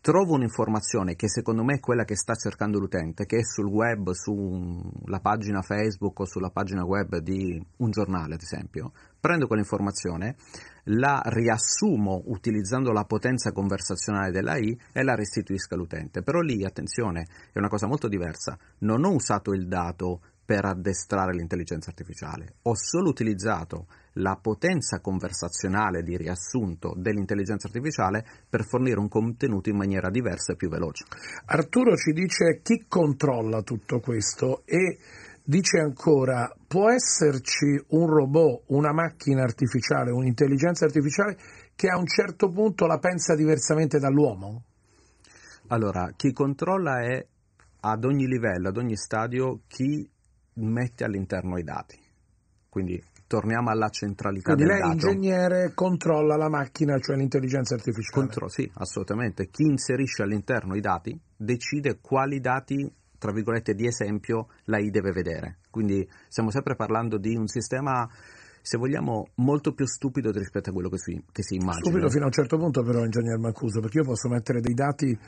trovo 0.00 0.34
un'informazione 0.34 1.14
che 1.16 1.28
secondo 1.28 1.64
me 1.64 1.74
è 1.74 1.80
quella 1.80 2.04
che 2.04 2.16
sta 2.16 2.34
cercando 2.34 2.78
l'utente, 2.78 3.26
che 3.26 3.38
è 3.38 3.44
sul 3.44 3.66
web, 3.66 4.10
sulla 4.12 5.20
pagina 5.20 5.62
Facebook 5.62 6.20
o 6.20 6.24
sulla 6.24 6.50
pagina 6.50 6.84
web 6.84 7.18
di 7.18 7.60
un 7.78 7.90
giornale, 7.90 8.34
ad 8.34 8.42
esempio, 8.42 8.92
prendo 9.20 9.46
quell'informazione, 9.46 10.36
la 10.84 11.20
riassumo 11.24 12.22
utilizzando 12.26 12.92
la 12.92 13.04
potenza 13.04 13.52
conversazionale 13.52 14.30
dell'AI 14.30 14.80
e 14.92 15.02
la 15.02 15.14
restituisco 15.14 15.74
all'utente. 15.74 16.22
Però 16.22 16.40
lì, 16.40 16.64
attenzione, 16.64 17.26
è 17.52 17.58
una 17.58 17.68
cosa 17.68 17.86
molto 17.86 18.08
diversa. 18.08 18.56
Non 18.78 19.04
ho 19.04 19.12
usato 19.12 19.52
il 19.52 19.66
dato 19.66 20.20
per 20.48 20.64
addestrare 20.64 21.34
l'intelligenza 21.34 21.90
artificiale, 21.90 22.54
ho 22.62 22.74
solo 22.74 23.10
utilizzato 23.10 23.86
la 24.14 24.38
potenza 24.40 24.98
conversazionale 24.98 26.02
di 26.02 26.16
riassunto 26.16 26.94
dell'intelligenza 26.96 27.66
artificiale 27.66 28.24
per 28.48 28.64
fornire 28.64 28.98
un 28.98 29.08
contenuto 29.08 29.68
in 29.68 29.76
maniera 29.76 30.08
diversa 30.08 30.54
e 30.54 30.56
più 30.56 30.70
veloce. 30.70 31.04
Arturo 31.44 31.94
ci 31.96 32.12
dice 32.12 32.60
chi 32.62 32.86
controlla 32.88 33.60
tutto 33.60 34.00
questo 34.00 34.62
e 34.64 34.96
dice 35.44 35.80
ancora 35.80 36.50
può 36.66 36.90
esserci 36.90 37.84
un 37.88 38.06
robot, 38.06 38.62
una 38.68 38.94
macchina 38.94 39.42
artificiale, 39.42 40.12
un'intelligenza 40.12 40.86
artificiale 40.86 41.36
che 41.76 41.88
a 41.88 41.98
un 41.98 42.06
certo 42.06 42.50
punto 42.50 42.86
la 42.86 42.98
pensa 42.98 43.34
diversamente 43.34 43.98
dall'uomo? 43.98 44.62
Allora, 45.66 46.10
chi 46.16 46.32
controlla 46.32 47.02
è 47.02 47.22
ad 47.80 48.04
ogni 48.06 48.26
livello, 48.26 48.68
ad 48.68 48.78
ogni 48.78 48.96
stadio, 48.96 49.60
chi 49.66 50.08
mette 50.58 51.04
all'interno 51.04 51.58
i 51.58 51.62
dati. 51.62 51.98
Quindi 52.68 53.02
torniamo 53.26 53.70
alla 53.70 53.88
centralità 53.90 54.54
Quindi 54.54 54.72
del 54.72 54.80
lei, 54.80 54.94
dato. 54.94 55.08
ingegnere, 55.08 55.72
controlla 55.74 56.36
la 56.36 56.48
macchina, 56.48 56.98
cioè 56.98 57.16
l'intelligenza 57.16 57.74
artificiale. 57.74 58.26
Contro, 58.26 58.48
sì, 58.48 58.70
assolutamente. 58.74 59.48
Chi 59.48 59.64
inserisce 59.64 60.22
all'interno 60.22 60.74
i 60.74 60.80
dati 60.80 61.18
decide 61.36 61.98
quali 62.00 62.40
dati, 62.40 62.90
tra 63.18 63.32
virgolette, 63.32 63.74
di 63.74 63.86
esempio 63.86 64.48
l'AI 64.64 64.90
deve 64.90 65.12
vedere. 65.12 65.58
Quindi 65.70 66.08
stiamo 66.28 66.50
sempre 66.50 66.74
parlando 66.74 67.18
di 67.18 67.36
un 67.36 67.46
sistema 67.46 68.08
se 68.60 68.76
vogliamo, 68.76 69.28
molto 69.36 69.72
più 69.72 69.86
stupido 69.86 70.30
rispetto 70.30 70.68
a 70.68 70.72
quello 70.74 70.90
che 70.90 70.98
si, 70.98 71.22
che 71.32 71.42
si 71.42 71.54
immagina. 71.54 71.84
Stupido 71.84 72.10
fino 72.10 72.24
a 72.24 72.26
un 72.26 72.32
certo 72.32 72.58
punto 72.58 72.82
però, 72.82 73.02
ingegner 73.02 73.38
Mancuso, 73.38 73.80
perché 73.80 73.98
io 73.98 74.04
posso 74.04 74.28
mettere 74.28 74.60
dei 74.60 74.74
dati 74.74 75.18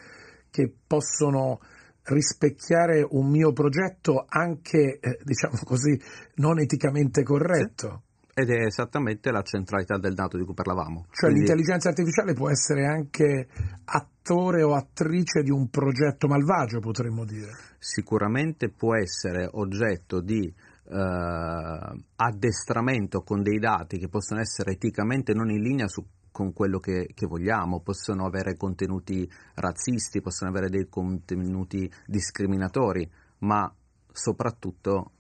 che 0.50 0.70
possono 0.86 1.58
rispecchiare 2.04 3.06
un 3.08 3.28
mio 3.28 3.52
progetto 3.52 4.24
anche, 4.28 4.98
eh, 5.00 5.18
diciamo 5.22 5.58
così, 5.64 6.00
non 6.36 6.58
eticamente 6.58 7.22
corretto. 7.22 8.02
Sì. 8.02 8.40
Ed 8.40 8.50
è 8.50 8.64
esattamente 8.64 9.30
la 9.30 9.42
centralità 9.42 9.98
del 9.98 10.14
dato 10.14 10.38
di 10.38 10.44
cui 10.44 10.54
parlavamo. 10.54 11.06
Cioè 11.10 11.30
Quindi... 11.30 11.40
l'intelligenza 11.40 11.88
artificiale 11.88 12.32
può 12.32 12.48
essere 12.48 12.86
anche 12.86 13.48
attore 13.84 14.62
o 14.62 14.74
attrice 14.74 15.42
di 15.42 15.50
un 15.50 15.68
progetto 15.68 16.26
malvagio, 16.26 16.80
potremmo 16.80 17.24
dire. 17.24 17.50
Sicuramente 17.78 18.70
può 18.70 18.94
essere 18.94 19.48
oggetto 19.50 20.20
di 20.20 20.52
Uh, 20.90 21.96
addestramento 22.16 23.22
con 23.22 23.44
dei 23.44 23.60
dati 23.60 23.96
che 23.96 24.08
possono 24.08 24.40
essere 24.40 24.72
eticamente 24.72 25.32
non 25.32 25.48
in 25.48 25.62
linea 25.62 25.86
su 25.86 26.04
con 26.30 26.52
quello 26.52 26.78
che, 26.78 27.10
che, 27.14 27.26
vogliamo, 27.26 27.80
possono 27.80 28.26
avere 28.26 28.56
contenuti 28.56 29.30
razzisti, 29.54 30.20
possono 30.20 30.50
avere 30.50 30.68
dei 30.68 30.88
contenuti 30.88 31.90
discriminatori, 32.06 33.08
ma 33.38 33.72
soprattutto 34.12 35.12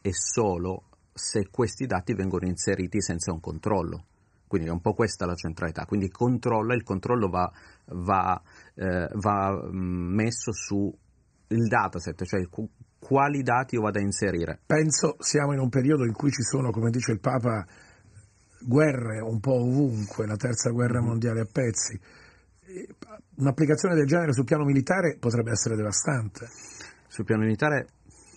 e 0.00 0.12
solo 0.12 0.84
se 1.12 1.48
questi 1.50 1.86
dati 1.86 2.14
vengono 2.14 2.46
inseriti 2.46 3.00
senza 3.00 3.32
un 3.32 3.40
controllo. 3.40 4.04
Quindi 4.46 4.68
è 4.68 4.70
un 4.70 4.80
po' 4.80 4.94
questa 4.94 5.26
la 5.26 5.34
centralità. 5.34 5.84
Quindi 5.86 6.08
controlla, 6.08 6.74
il 6.74 6.84
controllo 6.84 7.28
va, 7.28 7.50
va, 7.86 8.40
eh, 8.74 9.08
va 9.14 9.50
mm, 9.52 10.14
messo 10.14 10.52
sul 10.52 10.94
dataset, 11.48 12.24
cioè 12.24 12.46
quali 12.98 13.42
dati 13.42 13.74
io 13.74 13.80
vado 13.82 13.98
a 13.98 14.02
inserire. 14.02 14.60
Penso 14.64 15.16
siamo 15.18 15.52
in 15.52 15.60
un 15.60 15.68
periodo 15.68 16.04
in 16.04 16.12
cui 16.12 16.30
ci 16.30 16.42
sono, 16.42 16.70
come 16.70 16.90
dice 16.90 17.12
il 17.12 17.20
Papa, 17.20 17.66
guerre 18.60 19.20
un 19.20 19.40
po' 19.40 19.54
ovunque, 19.54 20.26
la 20.26 20.36
terza 20.36 20.70
guerra 20.70 21.00
mondiale 21.00 21.40
a 21.40 21.46
pezzi. 21.50 21.98
Un'applicazione 23.36 23.94
del 23.94 24.06
genere 24.06 24.32
sul 24.32 24.44
piano 24.44 24.64
militare 24.64 25.16
potrebbe 25.18 25.50
essere 25.50 25.76
devastante. 25.76 26.48
Sul 27.06 27.24
piano 27.24 27.42
militare 27.42 27.88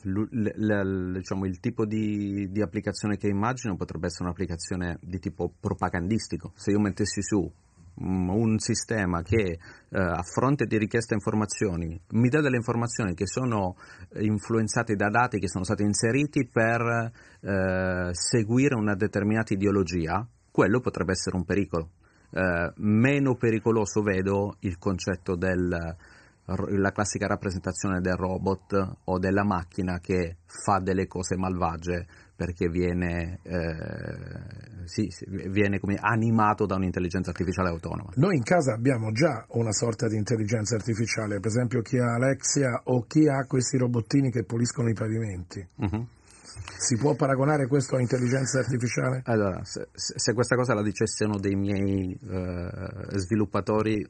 diciamo, 0.02 1.46
il 1.46 1.60
tipo 1.60 1.86
di, 1.86 2.50
di, 2.52 2.62
applicazione 2.62 3.18
che 3.18 3.28
immagino 3.28 3.76
potrebbe 3.76 4.08
essere 4.08 4.26
un'applicazione 4.26 4.98
di 5.02 5.20
tipo 5.20 5.52
propagandistico. 5.60 6.54
Se 6.56 6.72
io 6.72 6.80
mettessi 6.80 7.22
su 7.22 7.52
un 8.00 8.58
sistema 8.60 9.22
che 9.22 9.58
uh, 9.90 9.98
a 9.98 10.24
fronte 10.24 10.66
di 10.66 10.78
richiesta 10.78 11.14
informazioni 11.14 12.00
mi 12.12 12.30
dà 12.30 12.42
delle 12.42 12.56
informazioni 12.56 13.14
che 13.14 13.28
sono 13.28 13.76
influenzate 14.16 14.96
da 14.96 15.10
dati 15.10 15.40
che 15.40 15.48
sono 15.48 15.64
stati 15.64 15.84
inseriti 15.84 16.48
per 16.48 16.82
uh, 16.82 18.10
seguire 18.12 18.76
una 18.76 18.96
determinata 18.96 19.54
ideologia, 19.54 20.26
quello 20.52 20.80
potrebbe 20.80 21.12
essere 21.12 21.36
un 21.36 21.46
pericolo. 21.46 21.90
Uh, 22.32 22.72
meno 22.76 23.36
pericoloso 23.36 24.02
vedo 24.02 24.58
il 24.60 24.78
concetto 24.78 25.36
del 25.36 25.98
la 26.56 26.92
classica 26.92 27.28
rappresentazione 27.28 28.00
del 28.02 28.16
robot 28.16 28.98
o 29.04 29.20
della 29.20 29.44
macchina 29.44 30.00
che 30.00 30.38
fa 30.46 30.80
delle 30.80 31.06
cose 31.06 31.38
malvagie 31.38 32.08
perché 32.40 32.70
viene, 32.70 33.40
eh, 33.44 34.86
sì, 34.86 35.10
viene 35.28 35.78
animato 36.00 36.66
da 36.66 36.76
un'intelligenza 36.76 37.32
artificiale 37.32 37.68
autonoma. 37.68 38.12
Noi 38.16 38.38
in 38.38 38.44
casa 38.44 38.74
abbiamo 38.74 39.12
già 39.12 39.44
una 39.50 39.74
sorta 39.74 40.08
di 40.08 40.16
intelligenza 40.16 40.76
artificiale, 40.76 41.42
per 41.42 41.48
esempio 41.48 41.82
chi 41.82 41.98
ha 41.98 42.14
Alexia 42.14 42.80
o 42.86 43.04
chi 43.06 43.28
ha 43.28 43.46
questi 43.46 43.78
robottini 43.78 44.32
che 44.32 44.46
puliscono 44.46 44.88
i 44.88 44.94
pavimenti. 44.94 45.68
Uh-huh. 45.76 46.08
Si 46.78 46.96
può 46.96 47.14
paragonare 47.14 47.68
questo 47.68 47.98
a 47.98 48.00
intelligenza 48.00 48.60
artificiale? 48.60 49.22
Allora, 49.26 49.62
se, 49.66 49.90
se 49.92 50.34
questa 50.34 50.56
cosa 50.56 50.74
la 50.74 50.82
dicesse 50.82 51.26
uno 51.26 51.40
dei 51.40 51.56
miei 51.56 52.18
uh, 52.22 53.18
sviluppatori 53.18 54.10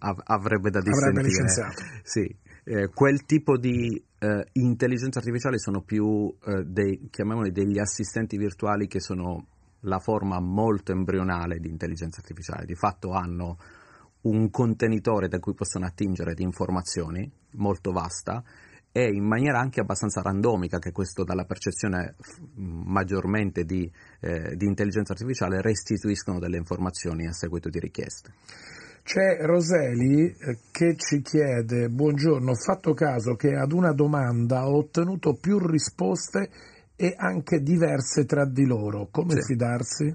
av- 0.00 0.20
avrebbe 0.24 0.68
da 0.68 0.80
dissentire. 0.80 1.08
Avrebbe 1.08 1.28
licenziato. 1.28 1.82
Sì, 2.02 2.36
eh, 2.70 2.88
quel 2.94 3.24
tipo 3.24 3.58
di 3.58 4.00
eh, 4.20 4.46
intelligenza 4.52 5.18
artificiale 5.18 5.58
sono 5.58 5.82
più 5.82 6.32
eh, 6.46 6.62
dei, 6.64 7.08
chiamiamoli 7.10 7.50
degli 7.50 7.80
assistenti 7.80 8.36
virtuali 8.36 8.86
che 8.86 9.00
sono 9.00 9.46
la 9.80 9.98
forma 9.98 10.38
molto 10.38 10.92
embrionale 10.92 11.58
di 11.58 11.68
intelligenza 11.68 12.20
artificiale. 12.20 12.66
Di 12.66 12.76
fatto 12.76 13.10
hanno 13.10 13.58
un 14.22 14.50
contenitore 14.50 15.26
da 15.26 15.40
cui 15.40 15.54
possono 15.54 15.84
attingere 15.84 16.34
di 16.34 16.44
informazioni 16.44 17.28
molto 17.54 17.90
vasta 17.90 18.40
e 18.92 19.08
in 19.08 19.24
maniera 19.24 19.58
anche 19.58 19.80
abbastanza 19.80 20.22
randomica, 20.22 20.78
che 20.78 20.92
questo 20.92 21.24
dalla 21.24 21.46
percezione 21.46 22.14
maggiormente 22.54 23.64
di, 23.64 23.90
eh, 24.20 24.54
di 24.54 24.66
intelligenza 24.66 25.12
artificiale 25.12 25.60
restituiscono 25.60 26.38
delle 26.38 26.58
informazioni 26.58 27.26
a 27.26 27.32
seguito 27.32 27.68
di 27.68 27.80
richieste. 27.80 28.32
C'è 29.10 29.44
Roseli 29.44 30.26
eh, 30.26 30.58
che 30.70 30.94
ci 30.94 31.20
chiede, 31.20 31.88
buongiorno, 31.88 32.52
ho 32.52 32.54
fatto 32.54 32.94
caso 32.94 33.34
che 33.34 33.56
ad 33.56 33.72
una 33.72 33.92
domanda 33.92 34.68
ho 34.68 34.76
ottenuto 34.76 35.34
più 35.34 35.58
risposte 35.58 36.48
e 36.94 37.14
anche 37.16 37.60
diverse 37.60 38.24
tra 38.24 38.46
di 38.46 38.64
loro, 38.64 39.08
come 39.10 39.32
sì. 39.40 39.54
fidarsi? 39.54 40.14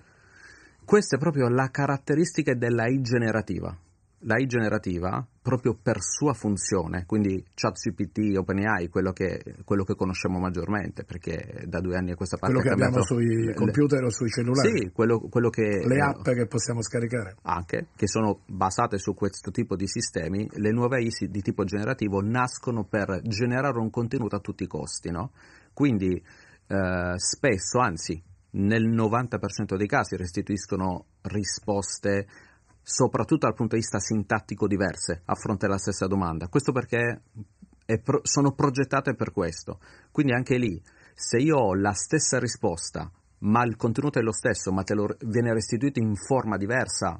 Questa 0.85 1.17
è 1.17 1.19
proprio 1.19 1.49
la 1.49 1.69
caratteristica 1.71 2.53
della 2.53 2.87
I 2.87 3.01
generativa 3.01 3.77
la 4.25 4.37
I 4.37 4.45
generativa, 4.45 5.25
proprio 5.45 5.77
per 5.79 6.01
sua 6.01 6.33
funzione, 6.33 7.05
quindi 7.05 7.45
ChatGPT, 7.53 8.35
OpenAI, 8.35 8.89
quello 8.89 9.11
che, 9.11 9.57
quello 9.63 9.83
che 9.83 9.93
conosciamo 9.93 10.39
maggiormente, 10.39 11.03
perché 11.03 11.65
da 11.67 11.81
due 11.81 11.95
anni 11.95 12.09
a 12.09 12.15
questa 12.15 12.37
parte... 12.37 12.55
Quello 12.55 12.67
che 12.67 12.73
abbiamo 12.73 13.03
sui 13.03 13.45
le, 13.45 13.53
computer 13.53 14.03
o 14.05 14.09
sui 14.09 14.27
cellulari? 14.27 14.75
Sì, 14.75 14.91
quello, 14.91 15.19
quello 15.19 15.51
che... 15.51 15.85
Le 15.85 15.99
app 16.01 16.23
che 16.23 16.47
possiamo 16.47 16.81
scaricare? 16.81 17.35
Anche, 17.43 17.89
che 17.95 18.07
sono 18.07 18.39
basate 18.47 18.97
su 18.97 19.13
questo 19.13 19.51
tipo 19.51 19.75
di 19.75 19.87
sistemi, 19.87 20.49
le 20.53 20.71
nuove 20.71 21.03
I 21.03 21.11
di 21.29 21.41
tipo 21.43 21.63
generativo 21.63 22.23
nascono 22.23 22.83
per 22.83 23.21
generare 23.21 23.77
un 23.77 23.91
contenuto 23.91 24.35
a 24.35 24.39
tutti 24.39 24.63
i 24.63 24.67
costi, 24.67 25.11
no? 25.11 25.29
Quindi 25.73 26.19
eh, 26.65 27.13
spesso, 27.17 27.77
anzi 27.77 28.19
nel 28.55 28.87
90% 28.87 29.75
dei 29.75 29.87
casi 29.87 30.15
restituiscono 30.15 31.05
risposte 31.23 32.25
soprattutto 32.87 33.47
dal 33.47 33.55
punto 33.55 33.73
di 33.73 33.81
vista 33.81 33.97
sintattico 33.97 34.67
diverse 34.67 35.23
a 35.25 35.33
fronte 35.33 35.65
della 35.65 35.79
stessa 35.79 36.05
domanda. 36.05 36.47
Questo 36.47 36.71
perché 36.71 37.23
pro- 38.03 38.19
sono 38.21 38.53
progettate 38.53 39.15
per 39.15 39.31
questo. 39.31 39.79
Quindi 40.11 40.33
anche 40.33 40.57
lì, 40.57 40.79
se 41.15 41.37
io 41.37 41.57
ho 41.57 41.73
la 41.73 41.93
stessa 41.93 42.37
risposta, 42.37 43.11
ma 43.39 43.63
il 43.63 43.75
contenuto 43.75 44.19
è 44.19 44.21
lo 44.21 44.31
stesso, 44.31 44.71
ma 44.71 44.83
te 44.83 44.93
lo 44.93 45.07
viene 45.25 45.51
restituito 45.51 45.99
in 45.99 46.15
forma 46.15 46.57
diversa, 46.57 47.19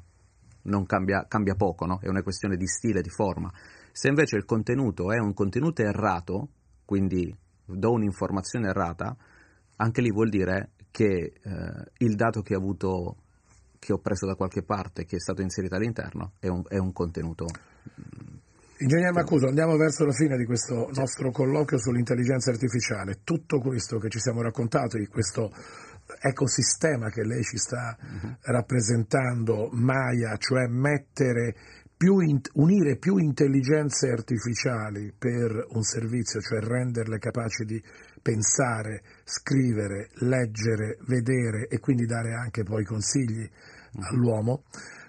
non 0.62 0.86
cambia, 0.86 1.26
cambia 1.26 1.56
poco, 1.56 1.84
no? 1.84 1.98
È 2.00 2.08
una 2.08 2.22
questione 2.22 2.56
di 2.56 2.68
stile, 2.68 3.00
di 3.00 3.10
forma. 3.10 3.52
Se 3.90 4.06
invece 4.06 4.36
il 4.36 4.44
contenuto 4.44 5.10
è 5.10 5.18
un 5.18 5.34
contenuto 5.34 5.82
errato, 5.82 6.48
quindi 6.84 7.36
do 7.64 7.90
un'informazione 7.90 8.68
errata, 8.68 9.16
anche 9.76 10.00
lì 10.00 10.12
vuol 10.12 10.28
dire 10.28 10.74
che 10.92 11.32
eh, 11.42 11.90
il 11.98 12.14
dato 12.14 12.40
che 12.42 12.54
ha 12.54 12.58
avuto 12.58 13.16
che 13.78 13.92
ho 13.92 13.98
preso 13.98 14.26
da 14.26 14.34
qualche 14.34 14.62
parte, 14.62 15.04
che 15.04 15.16
è 15.16 15.20
stato 15.20 15.42
inserito 15.42 15.74
all'interno, 15.74 16.32
è 16.38 16.48
un, 16.48 16.62
è 16.68 16.78
un 16.78 16.92
contenuto. 16.92 17.46
Ingegnere 18.78 19.12
Macuso, 19.12 19.46
andiamo 19.46 19.76
verso 19.76 20.04
la 20.04 20.12
fine 20.12 20.36
di 20.36 20.44
questo 20.44 20.90
nostro 20.92 21.30
colloquio 21.30 21.78
sull'intelligenza 21.78 22.50
artificiale. 22.50 23.20
Tutto 23.24 23.58
questo 23.58 23.98
che 23.98 24.10
ci 24.10 24.18
siamo 24.18 24.42
raccontati, 24.42 25.06
questo 25.06 25.50
ecosistema 26.20 27.08
che 27.08 27.24
lei 27.24 27.42
ci 27.42 27.56
sta 27.56 27.96
uh-huh. 27.98 28.36
rappresentando, 28.42 29.70
Maya, 29.72 30.36
cioè 30.36 30.66
mettere 30.66 31.54
più 31.96 32.18
in, 32.20 32.38
unire 32.54 32.98
più 32.98 33.16
intelligenze 33.16 34.10
artificiali 34.10 35.12
per 35.16 35.66
un 35.70 35.82
servizio, 35.82 36.40
cioè 36.40 36.60
renderle 36.60 37.18
capaci 37.18 37.64
di 37.64 37.82
pensare, 38.26 39.02
scrivere, 39.22 40.08
leggere, 40.14 40.98
vedere 41.06 41.68
e 41.68 41.78
quindi 41.78 42.06
dare 42.06 42.34
anche 42.34 42.64
poi 42.64 42.84
consigli 42.84 43.48
all'uomo, 44.00 44.64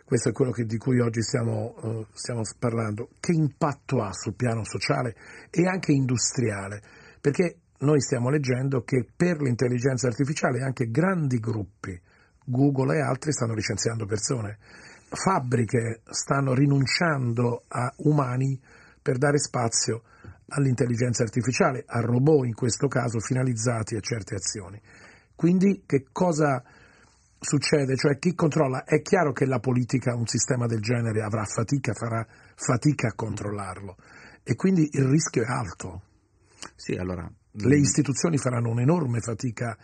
questo 0.06 0.30
è 0.30 0.32
quello 0.32 0.52
che, 0.52 0.66
di 0.66 0.78
cui 0.78 1.00
oggi 1.00 1.24
stiamo, 1.24 1.74
uh, 1.82 2.06
stiamo 2.14 2.42
parlando, 2.60 3.10
che 3.20 3.32
impatto 3.32 4.04
ha 4.04 4.14
sul 4.14 4.36
piano 4.36 4.64
sociale 4.64 5.16
e 5.50 5.68
anche 5.68 5.94
industriale? 5.94 6.80
Perché 7.20 7.56
noi 7.80 8.00
stiamo 8.02 8.30
leggendo 8.30 8.84
che 8.84 9.04
per 9.16 9.42
l'intelligenza 9.42 10.06
artificiale 10.06 10.62
anche 10.62 10.92
grandi 10.92 11.40
gruppi, 11.40 12.00
Google 12.46 12.98
e 12.98 13.02
altri, 13.02 13.32
stanno 13.32 13.56
licenziando 13.56 14.06
persone. 14.06 14.60
Fabbriche 15.10 16.02
stanno 16.06 16.54
rinunciando 16.54 17.64
a 17.68 17.92
umani 17.98 18.62
per 19.02 19.18
dare 19.18 19.40
spazio 19.40 20.04
all'intelligenza 20.50 21.24
artificiale, 21.24 21.84
a 21.86 22.00
robot 22.00 22.46
in 22.46 22.54
questo 22.54 22.88
caso 22.88 23.20
finalizzati 23.20 23.96
a 23.96 24.00
certe 24.00 24.36
azioni. 24.36 24.80
Quindi 25.36 25.84
che 25.86 26.08
cosa 26.12 26.64
succede? 27.40 27.96
Cioè 27.96 28.18
chi 28.18 28.34
controlla? 28.34 28.84
È 28.84 29.02
chiaro 29.02 29.32
che 29.32 29.46
la 29.46 29.60
politica, 29.60 30.16
un 30.16 30.26
sistema 30.26 30.66
del 30.66 30.82
genere 30.82 31.22
avrà 31.22 31.44
fatica, 31.44 31.94
farà 31.94 32.26
fatica 32.56 33.10
a 33.10 33.14
controllarlo 33.14 33.98
e 34.44 34.56
quindi 34.56 34.90
il 34.92 35.06
rischio 35.06 35.44
è 35.44 35.48
alto. 35.48 36.02
Sì, 36.76 36.94
allora... 36.94 37.30
Le 37.60 37.76
mm. 37.76 37.82
istituzioni 37.82 38.38
faranno 38.38 38.70
un'enorme 38.70 39.20
fatica 39.20 39.76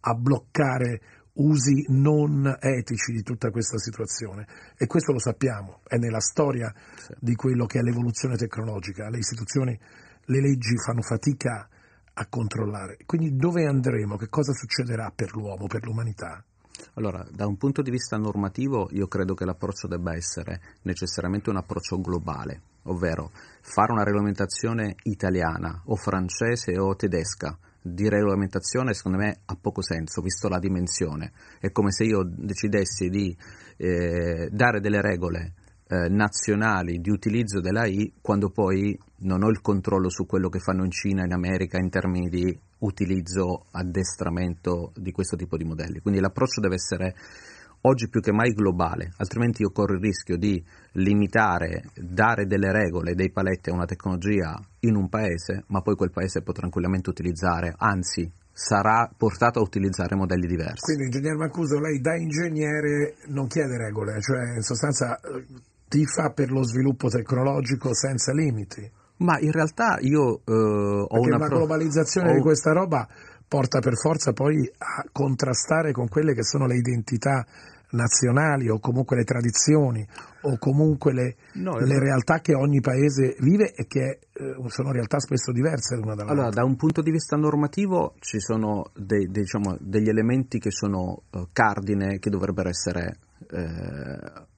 a 0.00 0.14
bloccare 0.14 1.00
usi 1.34 1.86
non 1.88 2.58
etici 2.60 3.12
di 3.12 3.22
tutta 3.22 3.50
questa 3.50 3.78
situazione 3.78 4.46
e 4.76 4.86
questo 4.86 5.12
lo 5.12 5.18
sappiamo, 5.18 5.80
è 5.86 5.96
nella 5.96 6.20
storia 6.20 6.72
sì. 6.94 7.14
di 7.18 7.34
quello 7.34 7.64
che 7.64 7.78
è 7.78 7.82
l'evoluzione 7.82 8.36
tecnologica, 8.36 9.08
le 9.08 9.18
istituzioni, 9.18 9.78
le 10.26 10.40
leggi 10.40 10.76
fanno 10.78 11.02
fatica 11.02 11.68
a 12.14 12.26
controllare. 12.28 12.98
Quindi 13.06 13.36
dove 13.36 13.66
andremo? 13.66 14.16
Che 14.16 14.28
cosa 14.28 14.52
succederà 14.52 15.12
per 15.14 15.34
l'uomo, 15.34 15.66
per 15.66 15.84
l'umanità? 15.84 16.44
Allora, 16.94 17.26
da 17.30 17.46
un 17.46 17.56
punto 17.56 17.80
di 17.82 17.90
vista 17.90 18.16
normativo 18.16 18.88
io 18.92 19.06
credo 19.06 19.34
che 19.34 19.44
l'approccio 19.44 19.88
debba 19.88 20.14
essere 20.14 20.60
necessariamente 20.82 21.50
un 21.50 21.56
approccio 21.56 22.00
globale, 22.00 22.62
ovvero 22.84 23.30
fare 23.60 23.92
una 23.92 24.02
regolamentazione 24.02 24.96
italiana 25.04 25.82
o 25.86 25.96
francese 25.96 26.78
o 26.78 26.94
tedesca 26.94 27.56
di 27.80 28.08
regolamentazione 28.08 28.94
secondo 28.94 29.18
me 29.18 29.40
ha 29.44 29.56
poco 29.60 29.82
senso, 29.82 30.20
visto 30.20 30.48
la 30.48 30.58
dimensione. 30.58 31.32
È 31.58 31.70
come 31.72 31.92
se 31.92 32.04
io 32.04 32.22
decidessi 32.24 33.08
di 33.08 33.36
eh, 33.76 34.48
dare 34.50 34.80
delle 34.80 35.00
regole 35.00 35.54
eh, 35.92 36.08
nazionali 36.08 37.00
di 37.00 37.10
utilizzo 37.10 37.60
dell'AI 37.60 38.14
quando 38.22 38.48
poi 38.48 38.98
non 39.24 39.42
ho 39.42 39.50
il 39.50 39.60
controllo 39.60 40.08
su 40.08 40.24
quello 40.24 40.48
che 40.48 40.58
fanno 40.58 40.84
in 40.84 40.90
Cina, 40.90 41.22
in 41.22 41.34
America 41.34 41.78
in 41.78 41.90
termini 41.90 42.30
di 42.30 42.58
utilizzo, 42.78 43.66
addestramento 43.72 44.92
di 44.96 45.12
questo 45.12 45.36
tipo 45.36 45.58
di 45.58 45.64
modelli. 45.64 46.00
Quindi 46.00 46.20
l'approccio 46.20 46.62
deve 46.62 46.76
essere 46.76 47.14
oggi 47.82 48.08
più 48.08 48.20
che 48.22 48.32
mai 48.32 48.52
globale, 48.52 49.12
altrimenti 49.18 49.62
io 49.62 49.70
corro 49.70 49.94
il 49.94 50.00
rischio 50.00 50.38
di 50.38 50.64
limitare, 50.92 51.84
dare 51.94 52.46
delle 52.46 52.72
regole, 52.72 53.14
dei 53.14 53.30
paletti 53.30 53.68
a 53.68 53.74
una 53.74 53.84
tecnologia 53.84 54.58
in 54.80 54.96
un 54.96 55.10
paese, 55.10 55.64
ma 55.66 55.82
poi 55.82 55.94
quel 55.94 56.10
paese 56.10 56.40
può 56.40 56.54
tranquillamente 56.54 57.10
utilizzare, 57.10 57.74
anzi 57.76 58.30
sarà 58.50 59.10
portato 59.14 59.58
a 59.58 59.62
utilizzare 59.62 60.14
modelli 60.14 60.46
diversi. 60.46 60.80
Quindi, 60.80 61.04
ingegner 61.04 61.36
Mancuso, 61.36 61.80
lei 61.80 62.00
da 62.00 62.16
ingegnere 62.16 63.16
non 63.26 63.46
chiede 63.46 63.76
regole, 63.76 64.20
cioè 64.20 64.54
in 64.56 64.62
sostanza 64.62 65.18
eh, 65.20 65.44
tifa 65.92 66.30
per 66.30 66.50
lo 66.50 66.62
sviluppo 66.64 67.08
tecnologico 67.08 67.94
senza 67.94 68.32
limiti. 68.32 68.90
Ma 69.18 69.38
in 69.38 69.52
realtà 69.52 69.98
io 70.00 70.40
eh, 70.44 70.52
ho 70.52 71.06
Perché 71.06 71.26
una 71.28 71.38
la 71.38 71.46
pro- 71.46 71.56
globalizzazione 71.58 72.30
ho- 72.30 72.34
di 72.34 72.40
questa 72.40 72.72
roba 72.72 73.06
porta 73.46 73.80
per 73.80 73.98
forza 73.98 74.32
poi 74.32 74.66
a 74.78 75.04
contrastare 75.12 75.92
con 75.92 76.08
quelle 76.08 76.32
che 76.32 76.42
sono 76.42 76.66
le 76.66 76.76
identità 76.76 77.44
nazionali 77.90 78.70
o 78.70 78.78
comunque 78.80 79.16
le 79.16 79.24
tradizioni 79.24 80.02
o 80.44 80.56
comunque 80.56 81.12
le, 81.12 81.36
No, 81.60 81.72
le 81.76 81.84
realtà- 81.84 81.98
realtà 82.04 82.40
che 82.40 82.54
ogni 82.54 82.80
paese 82.80 83.36
vive 83.40 83.74
e 83.74 83.86
che 83.86 84.18
eh, 84.32 84.56
sono 84.68 84.90
realtà 84.92 85.20
spesso 85.20 85.52
diverse 85.52 85.94
l'una 85.96 86.14
dall'altra. 86.14 86.32
Allora, 86.32 86.48
da 86.48 86.64
un 86.64 86.76
punto 86.76 87.02
di 87.02 87.10
vista 87.10 87.36
normativo 87.36 88.14
ci 88.20 88.40
sono 88.40 88.90
dei- 88.96 89.26
dei, 89.30 89.42
diciamo, 89.42 89.76
degli 89.78 90.08
elementi 90.08 90.58
che 90.58 90.70
sono 90.70 91.24
eh, 91.30 91.46
cardine 91.52 92.18
che 92.18 92.30
dovrebbero 92.30 92.70
essere 92.70 93.18
eh, 93.50 94.50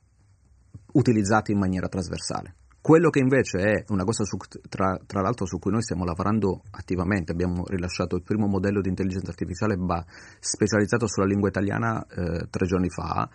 utilizzati 0.94 1.52
in 1.52 1.58
maniera 1.58 1.88
trasversale. 1.88 2.56
Quello 2.84 3.08
che 3.08 3.18
invece 3.18 3.58
è 3.60 3.84
una 3.88 4.04
cosa 4.04 4.24
su- 4.24 4.36
tra, 4.68 5.00
tra 5.06 5.22
l'altro 5.22 5.46
su 5.46 5.58
cui 5.58 5.70
noi 5.70 5.80
stiamo 5.80 6.04
lavorando 6.04 6.60
attivamente, 6.72 7.32
abbiamo 7.32 7.64
rilasciato 7.66 8.14
il 8.14 8.22
primo 8.22 8.46
modello 8.46 8.82
di 8.82 8.90
intelligenza 8.90 9.30
artificiale 9.30 9.76
ba- 9.76 10.04
specializzato 10.38 11.06
sulla 11.06 11.24
lingua 11.24 11.48
italiana 11.48 12.04
eh, 12.04 12.46
tre 12.50 12.66
giorni 12.66 12.90
fa, 12.90 13.26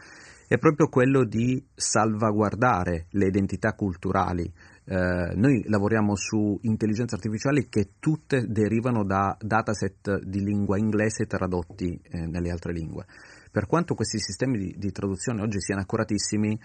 è 0.47 0.57
proprio 0.57 0.87
quello 0.87 1.25
di 1.25 1.63
salvaguardare 1.73 3.07
le 3.11 3.25
identità 3.25 3.73
culturali. 3.73 4.51
Eh, 4.83 5.33
noi 5.35 5.63
lavoriamo 5.67 6.15
su 6.15 6.57
intelligenze 6.63 7.15
artificiali 7.15 7.69
che 7.69 7.93
tutte 7.99 8.45
derivano 8.47 9.03
da 9.03 9.35
dataset 9.39 10.23
di 10.23 10.43
lingua 10.43 10.77
inglese 10.77 11.25
tradotti 11.25 11.99
eh, 12.03 12.25
nelle 12.25 12.49
altre 12.49 12.73
lingue. 12.73 13.05
Per 13.51 13.65
quanto 13.65 13.95
questi 13.95 14.19
sistemi 14.19 14.57
di, 14.57 14.75
di 14.77 14.91
traduzione 14.91 15.41
oggi 15.41 15.59
siano 15.59 15.81
accuratissimi, 15.81 16.59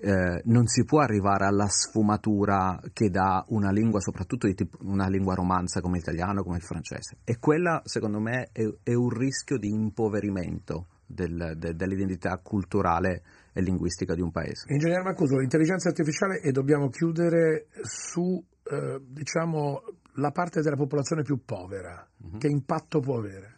eh, 0.00 0.42
non 0.44 0.66
si 0.66 0.84
può 0.84 1.00
arrivare 1.00 1.46
alla 1.46 1.68
sfumatura 1.68 2.78
che 2.92 3.08
dà 3.08 3.44
una 3.48 3.70
lingua, 3.70 4.00
soprattutto 4.00 4.46
di 4.46 4.54
tipo, 4.54 4.78
una 4.82 5.08
lingua 5.08 5.34
romanza 5.34 5.80
come 5.80 5.98
l'italiano, 5.98 6.42
come 6.42 6.56
il 6.56 6.62
francese. 6.62 7.18
E 7.24 7.38
quella, 7.38 7.80
secondo 7.84 8.20
me, 8.20 8.50
è, 8.52 8.62
è 8.82 8.94
un 8.94 9.08
rischio 9.08 9.58
di 9.58 9.68
impoverimento 9.68 10.86
del- 11.06 11.54
de- 11.56 11.74
dell'identità 11.74 12.38
culturale 12.38 13.22
e 13.52 13.62
linguistica 13.62 14.14
di 14.14 14.20
un 14.20 14.30
paese. 14.30 14.70
Ingegner 14.72 15.02
Mancuso, 15.02 15.38
l'intelligenza 15.38 15.88
artificiale 15.88 16.40
e 16.40 16.52
dobbiamo 16.52 16.88
chiudere 16.90 17.68
su 17.82 18.44
eh, 18.70 19.00
diciamo 19.02 19.82
la 20.14 20.30
parte 20.30 20.60
della 20.60 20.76
popolazione 20.76 21.22
più 21.22 21.42
povera. 21.44 22.06
Mhm. 22.18 22.38
Che 22.38 22.48
impatto 22.48 23.00
può 23.00 23.18
avere? 23.18 23.56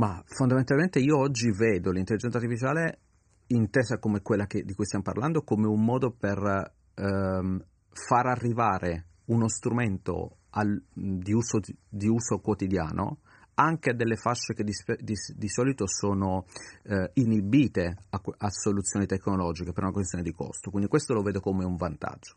Ma 0.00 0.22
fondamentalmente 0.24 0.98
io 0.98 1.18
oggi 1.18 1.50
vedo 1.50 1.90
l'intelligenza 1.90 2.38
artificiale 2.38 3.00
intesa 3.48 3.98
come 3.98 4.22
quella 4.22 4.46
che- 4.46 4.64
di 4.64 4.72
cui 4.72 4.86
stiamo 4.86 5.04
parlando 5.04 5.42
come 5.42 5.66
un 5.66 5.84
modo 5.84 6.10
per 6.10 6.72
ehm, 6.94 7.64
far 7.92 8.26
arrivare 8.26 9.06
uno 9.26 9.48
strumento 9.48 10.38
al- 10.50 10.82
di, 10.92 11.32
uso, 11.32 11.60
di 11.88 12.08
uso 12.08 12.40
quotidiano 12.40 13.18
anche 13.54 13.90
a 13.90 13.94
delle 13.94 14.16
fasce 14.16 14.54
che 14.54 14.64
di, 14.64 14.72
di- 15.00 15.34
di 15.36 15.48
solito 15.48 15.86
sono 15.86 16.46
eh, 16.84 17.10
inibite 17.14 17.96
a, 18.08 18.20
a 18.38 18.50
soluzioni 18.50 19.04
tecnologiche 19.04 19.72
per 19.72 19.82
una 19.82 19.92
questione 19.92 20.24
di 20.24 20.32
costo. 20.32 20.70
Quindi 20.70 20.88
questo 20.88 21.12
lo 21.12 21.20
vedo 21.22 21.40
come 21.40 21.64
un 21.64 21.76
vantaggio. 21.76 22.36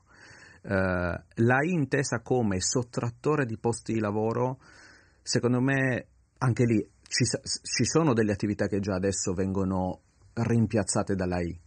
Eh, 0.64 1.24
la 1.36 1.64
intesa 1.64 2.20
come 2.22 2.60
sottrattore 2.60 3.46
di 3.46 3.58
posti 3.58 3.94
di 3.94 4.00
lavoro, 4.00 4.60
secondo 5.22 5.62
me 5.62 6.08
anche 6.40 6.66
lì 6.66 6.86
ci, 7.14 7.26
ci 7.26 7.86
sono 7.86 8.14
delle 8.14 8.32
attività 8.32 8.66
che 8.66 8.80
già 8.80 8.96
adesso 8.96 9.34
vengono 9.34 10.00
rimpiazzate 10.34 11.14
dall'AI. 11.14 11.60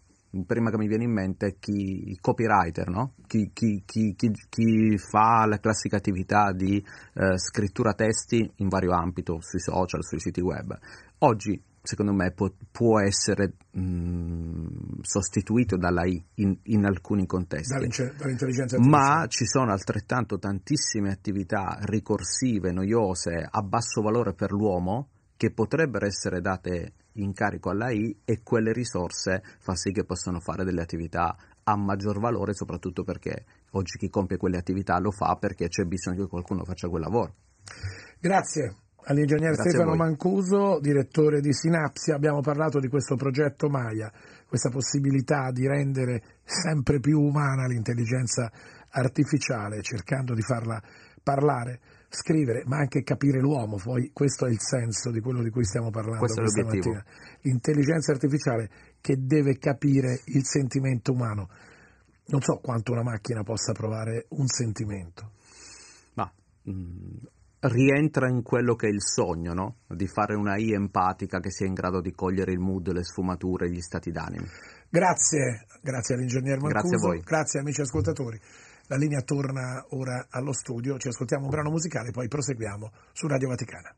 Prima 0.45 0.71
che 0.71 0.77
mi 0.77 0.89
viene 0.89 1.05
in 1.05 1.13
mente 1.13 1.57
chi, 1.61 2.19
copywriter, 2.21 2.89
no? 2.89 3.15
chi, 3.29 3.53
chi- 3.55 3.85
chi- 3.87 4.15
chi- 4.17 4.33
chi 4.49 4.99
fa 4.99 5.47
la 5.47 5.59
classica 5.61 5.97
attività 5.97 6.53
di 6.53 6.77
eh, 7.15 7.39
scrittura 7.39 7.95
testi 7.95 8.51
in 8.57 8.69
vario 8.69 8.91
ambito, 8.91 9.39
sui 9.41 9.61
social, 9.61 10.03
sui 10.03 10.19
siti 10.19 10.41
web. 10.41 10.77
Oggi, 11.19 11.63
secondo 11.81 12.13
me, 12.13 12.33
può, 12.33 12.51
può 12.73 13.01
essere 13.01 13.53
mh, 13.71 14.99
sostituito 15.01 15.77
dall'AI 15.77 16.23
in, 16.35 16.59
in 16.65 16.85
alcuni 16.85 17.25
contesti. 17.25 17.73
Dall'intelligenza 17.73 18.77
artificiale? 18.77 18.89
Ma 18.89 19.27
ci 19.29 19.47
sono 19.47 19.71
altrettanto 19.71 20.39
tantissime 20.39 21.13
attività 21.13 21.79
ricorsive, 21.83 22.73
noiose, 22.73 23.47
a 23.49 23.63
basso 23.63 24.03
valore 24.03 24.35
per 24.35 24.51
l'uomo 24.51 25.11
che 25.37 25.51
potrebbero 25.53 26.07
essere 26.07 26.41
date 26.41 26.93
in 27.13 27.33
carico 27.33 27.71
all'AI 27.71 28.21
e 28.25 28.43
quelle 28.43 28.73
risorse 28.73 29.43
fa 29.61 29.75
sì 29.75 29.93
che 29.93 30.05
possano 30.05 30.41
fare 30.41 30.65
delle 30.65 30.83
attività 30.83 31.37
a 31.65 31.77
maggior 31.77 32.21
valore, 32.21 32.55
soprattutto 32.55 33.03
perché 33.03 33.45
oggi 33.73 33.99
chi 33.99 34.09
compie 34.09 34.37
quelle 34.37 34.59
attività 34.59 34.99
lo 34.99 35.11
fa 35.11 35.37
perché 35.37 35.69
c'è 35.69 35.85
bisogno 35.85 36.23
che 36.23 36.29
qualcuno 36.29 36.65
faccia 36.65 36.89
quel 36.89 37.03
lavoro. 37.03 37.35
Grazie 38.21 38.77
all'ingegner 39.07 39.53
Grazie 39.53 39.71
Stefano. 39.71 39.97
Mancuso, 39.97 40.79
direttore 40.81 41.41
di 41.41 41.53
Sinapsi. 41.53 42.13
Abbiamo 42.13 42.41
parlato 42.41 42.79
di 42.79 42.89
questo 42.89 43.17
progetto 43.17 43.69
Maya, 43.69 44.13
questa 44.47 44.71
possibilità 44.71 45.51
di 45.51 45.67
rendere 45.67 46.23
sempre 46.45 47.01
più 47.01 47.21
umana 47.21 47.67
l'intelligenza 47.67 48.51
artificiale, 48.91 49.83
cercando 49.83 50.35
di 50.35 50.43
farla 50.43 50.81
parlare, 51.23 51.81
scrivere, 52.09 52.63
ma 52.67 52.79
anche 52.79 53.03
capire 53.03 53.41
l'uomo. 53.41 53.77
Poi 53.77 54.11
questo 54.13 54.47
è 54.47 54.51
il 54.51 54.61
senso 54.61 55.11
di 55.11 55.21
quello 55.21 55.43
di 55.43 55.51
cui 55.51 55.65
stiamo 55.65 55.91
parlando 55.91 56.19
Questo 56.21 56.41
questa 56.41 56.65
mattina. 56.65 57.05
L'intelligenza 57.43 58.13
artificiale 58.13 58.71
che 59.01 59.17
deve 59.19 59.59
capire 59.59 60.21
il 60.27 60.45
sentimento 60.45 61.13
umano. 61.13 61.49
Non 62.29 62.41
so 62.41 62.59
quanto 62.59 62.93
una 62.93 63.03
macchina 63.03 63.43
possa 63.43 63.73
provare 63.73 64.27
un 64.31 64.47
sentimento. 64.47 65.33
Ma 66.15 66.31
mh, 66.63 66.73
rientra 67.61 68.29
in 68.29 68.43
quello 68.43 68.75
che 68.75 68.89
è 68.89 68.91
il 68.91 69.03
sogno, 69.03 69.53
no? 69.53 69.77
Di 69.89 70.07
fare 70.09 70.35
una 70.35 70.57
I 70.57 70.73
empatica 70.73 71.39
che 71.39 71.51
sia 71.51 71.67
in 71.67 71.75
grado 71.75 72.01
di 72.01 72.13
cogliere 72.13 72.53
il 72.53 72.59
mood, 72.59 72.91
le 72.93 73.05
sfumature, 73.05 73.71
gli 73.71 73.81
stati 73.81 74.11
d'animo. 74.11 74.47
Grazie, 74.89 75.67
grazie 75.83 76.15
all'ingegner 76.15 76.61
Mancuso, 76.61 76.89
Grazie 76.89 76.97
a 76.97 77.01
voi. 77.01 77.21
grazie 77.21 77.61
amici 77.61 77.81
ascoltatori. 77.81 78.41
La 78.89 78.97
linea 78.97 79.21
torna 79.23 79.85
ora 79.91 80.27
allo 80.31 80.53
studio, 80.53 80.97
ci 80.99 81.09
ascoltiamo 81.09 81.45
un 81.45 81.51
brano 81.51 81.71
musicale, 81.71 82.13
poi 82.13 82.29
proseguiamo 82.29 82.93
su 83.13 83.27
Radio 83.27 83.49
Vaticana. 83.49 83.93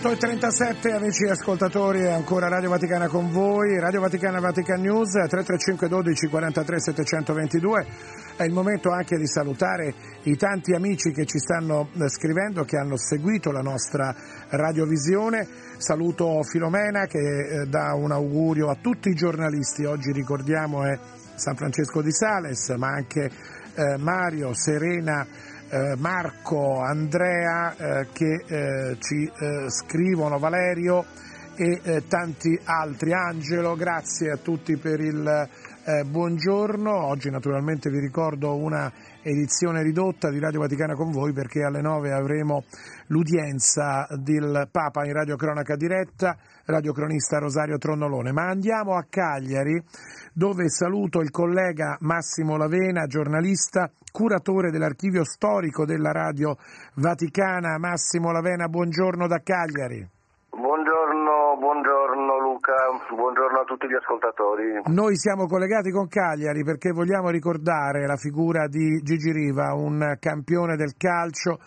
8.37 0.00 0.94
amici 0.94 1.24
ascoltatori, 1.24 2.06
ancora 2.06 2.46
Radio 2.46 2.68
Vaticana 2.68 3.08
con 3.08 3.32
voi, 3.32 3.80
Radio 3.80 4.00
Vaticana 4.00 4.38
Vatican 4.38 4.80
News 4.80 5.10
335 5.10 5.88
12 5.88 6.28
43 6.28 6.80
722, 6.80 7.86
è 8.36 8.44
il 8.44 8.52
momento 8.52 8.92
anche 8.92 9.16
di 9.16 9.26
salutare 9.26 9.92
i 10.22 10.36
tanti 10.36 10.72
amici 10.72 11.10
che 11.10 11.26
ci 11.26 11.40
stanno 11.40 11.88
eh, 11.94 12.08
scrivendo, 12.08 12.62
che 12.62 12.76
hanno 12.76 12.96
seguito 12.96 13.50
la 13.50 13.60
nostra 13.60 14.14
radiovisione, 14.50 15.48
saluto 15.78 16.44
Filomena 16.44 17.06
che 17.06 17.18
eh, 17.18 17.66
dà 17.66 17.92
un 17.94 18.12
augurio 18.12 18.70
a 18.70 18.76
tutti 18.80 19.08
i 19.08 19.14
giornalisti, 19.14 19.84
oggi 19.84 20.12
ricordiamo 20.12 20.84
è 20.84 20.96
San 21.34 21.56
Francesco 21.56 22.02
di 22.02 22.12
Sales, 22.12 22.68
ma 22.78 22.86
anche 22.86 23.28
eh, 23.74 23.96
Mario, 23.98 24.54
Serena, 24.54 25.26
eh, 25.70 25.96
Marco, 25.98 26.80
Andrea 26.80 27.74
eh, 27.76 28.06
che 28.12 28.44
eh, 28.46 28.96
ci 29.00 29.24
eh, 29.24 29.68
scrivono, 29.68 30.38
Valerio 30.38 31.04
e 31.60 32.04
tanti 32.06 32.56
altri. 32.62 33.12
Angelo, 33.12 33.74
grazie 33.74 34.30
a 34.30 34.36
tutti 34.36 34.76
per 34.76 35.00
il 35.00 35.48
buongiorno. 36.06 37.06
Oggi 37.06 37.30
naturalmente 37.30 37.90
vi 37.90 37.98
ricordo 37.98 38.54
una 38.54 38.92
edizione 39.22 39.82
ridotta 39.82 40.30
di 40.30 40.38
Radio 40.38 40.60
Vaticana 40.60 40.94
con 40.94 41.10
voi 41.10 41.32
perché 41.32 41.64
alle 41.64 41.80
9 41.80 42.12
avremo 42.12 42.62
l'udienza 43.08 44.06
del 44.22 44.68
Papa 44.70 45.04
in 45.04 45.12
Radio 45.12 45.34
Cronaca 45.34 45.74
diretta, 45.74 46.38
radiocronista 46.68 47.38
Rosario 47.38 47.78
Tronnolone. 47.78 48.32
Ma 48.32 48.48
andiamo 48.48 48.94
a 48.94 49.06
Cagliari 49.08 49.82
dove 50.32 50.68
saluto 50.68 51.20
il 51.20 51.30
collega 51.30 51.96
Massimo 52.00 52.56
Lavena, 52.56 53.06
giornalista 53.06 53.90
curatore 54.12 54.70
dell'archivio 54.70 55.24
storico 55.24 55.84
della 55.84 56.12
Radio 56.12 56.56
Vaticana. 56.96 57.78
Massimo 57.78 58.30
Lavena, 58.30 58.68
buongiorno 58.68 59.26
da 59.26 59.40
Cagliari. 59.42 60.16
Buongiorno, 60.50 61.56
buongiorno 61.58 62.40
Luca, 62.40 62.74
buongiorno 63.14 63.60
a 63.60 63.64
tutti 63.64 63.86
gli 63.86 63.94
ascoltatori. 63.94 64.80
Noi 64.86 65.16
siamo 65.16 65.46
collegati 65.46 65.90
con 65.90 66.08
Cagliari 66.08 66.64
perché 66.64 66.90
vogliamo 66.90 67.30
ricordare 67.30 68.06
la 68.06 68.16
figura 68.16 68.66
di 68.66 69.00
Gigi 69.02 69.30
Riva, 69.30 69.74
un 69.74 70.16
campione 70.18 70.76
del 70.76 70.94
calcio, 70.96 71.58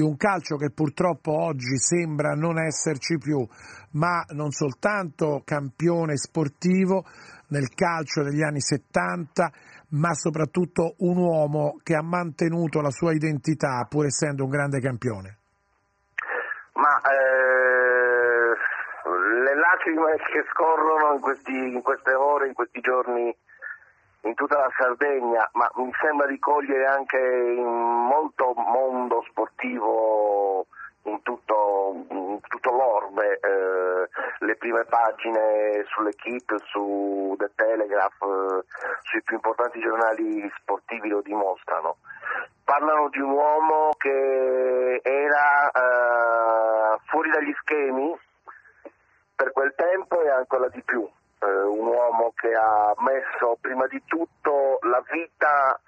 di 0.00 0.06
un 0.06 0.16
calcio 0.16 0.56
che 0.56 0.70
purtroppo 0.70 1.30
oggi 1.30 1.76
sembra 1.76 2.32
non 2.32 2.58
esserci 2.58 3.18
più, 3.18 3.46
ma 3.92 4.24
non 4.30 4.50
soltanto 4.50 5.42
campione 5.44 6.16
sportivo 6.16 7.04
nel 7.48 7.68
calcio 7.74 8.22
degli 8.22 8.42
anni 8.42 8.60
70, 8.60 9.50
ma 9.90 10.14
soprattutto 10.14 10.94
un 10.98 11.18
uomo 11.18 11.76
che 11.82 11.94
ha 11.94 12.02
mantenuto 12.02 12.80
la 12.80 12.90
sua 12.90 13.12
identità 13.12 13.86
pur 13.88 14.06
essendo 14.06 14.44
un 14.44 14.50
grande 14.50 14.80
campione. 14.80 15.36
Ma 16.72 16.96
eh, 17.12 18.56
le 19.44 19.54
lacrime 19.54 20.16
che 20.32 20.46
scorrono 20.50 21.12
in, 21.14 21.20
questi, 21.20 21.52
in 21.52 21.82
queste 21.82 22.14
ore, 22.14 22.46
in 22.46 22.54
questi 22.54 22.80
giorni 22.80 23.36
in 24.22 24.34
tutta 24.34 24.58
la 24.58 24.70
Sardegna, 24.76 25.48
ma 25.54 25.70
mi 25.76 25.90
sembra 26.00 26.26
di 26.26 26.38
cogliere 26.38 26.86
anche 26.86 27.18
in 27.18 27.64
molto 27.64 28.52
mondo 28.54 29.24
sportivo 29.28 30.66
in 31.04 31.22
tutto, 31.22 32.04
in 32.10 32.38
tutto 32.46 32.70
l'orbe 32.70 33.40
eh, 33.40 34.08
le 34.44 34.56
prime 34.56 34.84
pagine 34.84 35.82
sull'equipe, 35.86 36.58
su 36.64 37.34
The 37.38 37.50
Telegraph, 37.54 38.20
eh, 38.22 38.64
sui 39.02 39.22
più 39.22 39.36
importanti 39.36 39.80
giornali 39.80 40.50
sportivi 40.60 41.08
lo 41.08 41.22
dimostrano. 41.22 41.96
Parlano 42.64 43.08
di 43.08 43.20
un 43.20 43.30
uomo 43.30 43.90
che 43.96 45.00
era 45.02 45.70
eh, 45.70 46.98
fuori 47.06 47.30
dagli 47.30 47.52
schemi 47.60 48.16
per 49.34 49.52
quel 49.52 49.72
tempo 49.74 50.20
e 50.20 50.28
ancora 50.28 50.68
di 50.68 50.82
più. 50.82 51.08
Eh, 51.42 51.46
un 51.46 51.86
uomo 51.86 52.32
che 52.36 52.52
ha 52.54 52.94
messo 52.98 53.56
prima 53.60 53.86
di 53.86 54.02
tutto 54.04 54.78
la 54.82 55.02
vita 55.10 55.80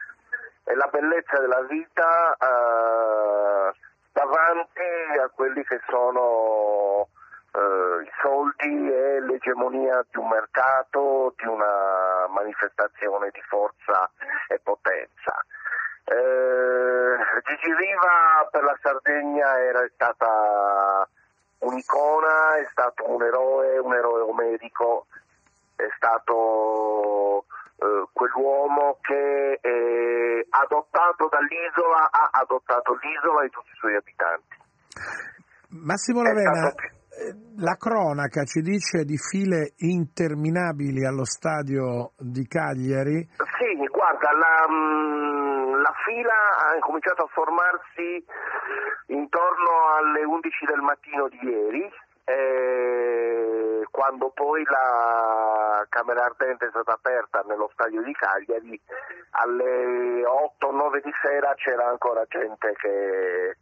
e 0.65 0.75
la 0.75 0.87
bellezza 0.87 1.39
della 1.39 1.61
vita 1.63 2.33
eh, 2.33 3.73
davanti 4.13 5.19
a 5.23 5.29
quelli 5.35 5.63
che 5.65 5.81
sono 5.89 7.09
eh, 7.53 8.03
i 8.03 8.11
soldi 8.23 8.93
e 8.93 9.21
l'egemonia 9.21 10.03
di 10.11 10.19
un 10.19 10.29
mercato, 10.29 11.35
di 11.37 11.47
una 11.47 12.27
manifestazione 12.29 13.29
di 13.31 13.43
forza 13.43 14.11
e 14.49 14.59
potenza. 14.63 15.45
Eh, 16.05 17.17
Gigi 17.45 17.75
Riva 17.75 18.49
per 18.51 18.63
la 18.63 18.79
Sardegna 18.81 19.61
era 19.61 19.87
stata 19.93 21.07
un'icona, 21.59 22.57
è 22.57 22.67
stato 22.71 23.11
un 23.11 23.23
eroe, 23.23 23.79
un 23.79 23.95
eroe 23.95 24.21
omerico, 24.23 25.07
è 25.83 25.91
stato 25.97 27.45
eh, 27.77 28.07
quell'uomo 28.13 28.99
che 29.01 29.59
eh, 29.61 30.47
adottato 30.51 31.29
dall'isola 31.29 32.11
ha 32.11 32.31
adottato 32.41 32.95
l'isola 33.03 33.43
e 33.43 33.49
tutti 33.49 33.71
i 33.71 33.79
suoi 33.79 33.97
abitanti. 33.97 34.57
Massimo 35.83 36.23
Lavena, 36.23 36.69
eh, 36.69 37.35
la 37.57 37.77
cronaca 37.77 38.45
ci 38.45 38.61
dice 38.61 39.05
di 39.05 39.17
file 39.17 39.73
interminabili 39.79 41.05
allo 41.05 41.25
stadio 41.25 42.13
di 42.19 42.47
Cagliari. 42.47 43.27
Sì, 43.59 43.87
guarda, 43.89 44.31
la, 44.33 44.67
mm, 44.69 45.81
la 45.81 45.95
fila 46.05 46.39
ha 46.59 46.79
cominciato 46.81 47.25
a 47.25 47.31
formarsi 47.33 48.25
intorno 49.07 49.71
alle 49.99 50.25
11 50.25 50.65
del 50.67 50.81
mattino 50.81 51.29
di 51.29 51.39
ieri 51.43 51.91
eh, 52.25 52.92
quando 53.93 54.31
poi 54.31 54.65
la 54.65 55.87
Camera 55.91 56.25
Ardente 56.25 56.67
è 56.67 56.71
stata 56.71 56.93
aperta 56.93 57.45
nello 57.47 57.69
stadio 57.75 58.03
di 58.03 58.13
Cagliari, 58.15 58.81
alle 59.33 60.23
8-9 60.23 61.03
di 61.05 61.13
sera 61.23 61.53
c'era 61.55 61.89
ancora 61.89 62.25
gente 62.27 62.73
che 62.73 63.57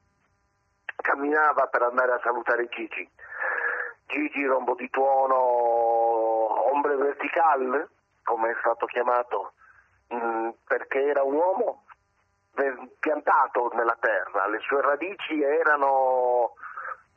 camminava 0.97 1.67
per 1.67 1.83
andare 1.83 2.13
a 2.13 2.21
salutare 2.23 2.69
Gigi. 2.69 3.11
Gigi 4.07 4.45
rombo 4.47 4.75
di 4.77 4.89
tuono, 4.89 5.35
ombre 6.73 6.95
vertical, 6.95 7.89
come 8.23 8.51
è 8.51 8.57
stato 8.61 8.87
chiamato, 8.87 9.55
perché 10.65 11.07
era 11.07 11.25
un 11.25 11.35
uomo 11.35 11.85
piantato 13.01 13.71
nella 13.75 13.97
terra, 13.99 14.47
le 14.47 14.61
sue 14.61 14.81
radici 14.81 15.43
erano 15.43 16.55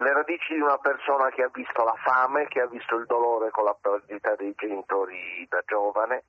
le 0.04 0.14
radici 0.14 0.54
di 0.54 0.60
una 0.60 0.78
persona 0.78 1.30
che 1.30 1.44
ha 1.44 1.50
visto 1.52 1.84
la 1.84 1.96
fame, 2.04 2.48
che 2.48 2.62
ha 2.62 2.68
visto 2.68 2.96
il 2.96 3.06
dolore 3.06 3.50
con 3.50 3.64
la 3.64 3.76
perdita 3.80 4.36
dei 4.36 4.54
genitori 4.56 5.48
da 5.50 5.64
giovane, 5.66 6.24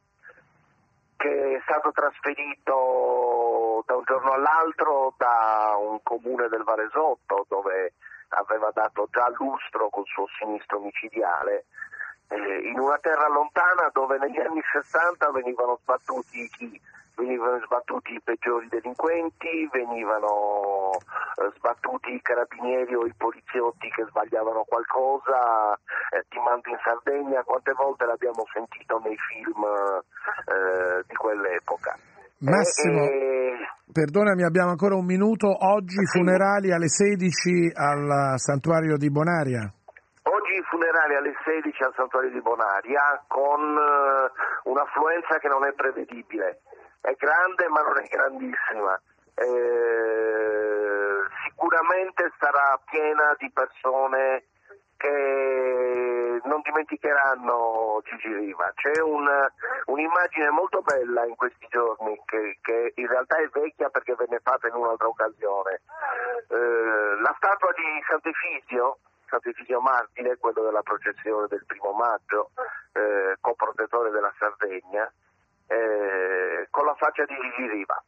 che 1.16 1.56
è 1.56 1.60
stato 1.64 1.90
trasferito 1.92 3.82
da 3.86 3.96
un 3.96 4.04
giorno 4.04 4.32
all'altro 4.32 5.14
da 5.18 5.74
un 5.78 5.98
comune 6.02 6.48
del 6.48 6.62
Varesotto 6.62 7.44
dove 7.48 7.94
aveva 8.28 8.70
dato 8.72 9.08
già 9.10 9.28
lustro 9.36 9.88
col 9.90 10.06
suo 10.06 10.26
sinistro 10.38 10.80
micidiale, 10.80 11.66
eh, 12.28 12.68
in 12.68 12.78
una 12.78 12.98
terra 12.98 13.28
lontana 13.28 13.90
dove 13.92 14.18
negli 14.18 14.40
anni 14.40 14.62
60 14.72 15.30
venivano 15.32 15.78
sbattuti 15.82 16.80
venivano 17.16 17.60
sbattuti 17.64 18.14
i 18.14 18.20
peggiori 18.20 18.68
delinquenti, 18.68 19.68
venivano 19.72 20.83
eh, 20.96 21.50
sbattuti 21.56 22.14
i 22.14 22.22
carabinieri 22.22 22.94
o 22.94 23.06
i 23.06 23.14
poliziotti 23.16 23.88
che 23.90 24.04
sbagliavano 24.08 24.64
qualcosa, 24.64 25.74
eh, 26.10 26.24
ti 26.28 26.38
mando 26.38 26.68
in 26.68 26.78
Sardegna, 26.82 27.42
quante 27.42 27.72
volte 27.72 28.04
l'abbiamo 28.06 28.44
sentito 28.52 29.00
nei 29.04 29.16
film 29.16 29.62
eh, 29.64 31.04
di 31.06 31.14
quell'epoca. 31.14 31.96
Massimo, 32.44 33.02
e, 33.04 33.56
perdonami, 33.90 34.44
abbiamo 34.44 34.70
ancora 34.70 34.94
un 34.96 35.06
minuto. 35.06 35.48
Oggi 35.48 36.04
sì. 36.04 36.18
funerali 36.18 36.72
alle 36.72 36.88
16 36.88 37.72
al 37.72 38.34
santuario 38.36 38.96
di 38.96 39.10
Bonaria. 39.10 39.64
Oggi 40.24 40.60
funerali 40.68 41.16
alle 41.16 41.32
16 41.44 41.82
al 41.84 41.92
santuario 41.94 42.30
di 42.30 42.40
Bonaria 42.40 43.22
con 43.28 43.60
uh, 43.60 44.70
un'affluenza 44.70 45.38
che 45.38 45.48
non 45.48 45.64
è 45.64 45.72
prevedibile 45.72 46.60
è 47.04 47.12
grande 47.18 47.68
ma 47.68 47.82
non 47.82 48.00
è 48.00 48.06
grandissima. 48.08 48.98
Eh, 49.34 50.53
sicuramente 51.54 52.32
sarà 52.38 52.78
piena 52.84 53.34
di 53.38 53.50
persone 53.52 54.44
che 54.96 56.40
non 56.44 56.60
dimenticheranno 56.62 58.00
Gigi 58.04 58.32
Riva. 58.32 58.72
C'è 58.74 59.00
un, 59.02 59.26
un'immagine 59.86 60.50
molto 60.50 60.82
bella 60.82 61.24
in 61.26 61.36
questi 61.36 61.66
giorni 61.70 62.20
che, 62.24 62.58
che, 62.60 62.92
in 62.96 63.06
realtà 63.06 63.36
è 63.36 63.48
vecchia 63.48 63.88
perché 63.88 64.14
venne 64.14 64.40
fatta 64.42 64.68
in 64.68 64.74
un'altra 64.74 65.08
occasione. 65.08 65.82
Eh, 66.48 67.20
la 67.20 67.34
statua 67.36 67.72
di 67.72 68.02
Sant'Efisio, 68.08 68.98
Sant'Efisio 69.28 69.80
Martire, 69.80 70.38
quello 70.38 70.62
della 70.62 70.82
processione 70.82 71.46
del 71.48 71.64
primo 71.66 71.92
maggio, 71.92 72.50
eh, 72.92 73.36
coprotettore 73.40 74.10
della 74.10 74.32
Sardegna, 74.38 75.10
eh, 75.66 76.66
con 76.70 76.84
la 76.84 76.94
faccia 76.94 77.24
di 77.24 77.34
Gigi 77.34 77.68
Riva. 77.68 78.02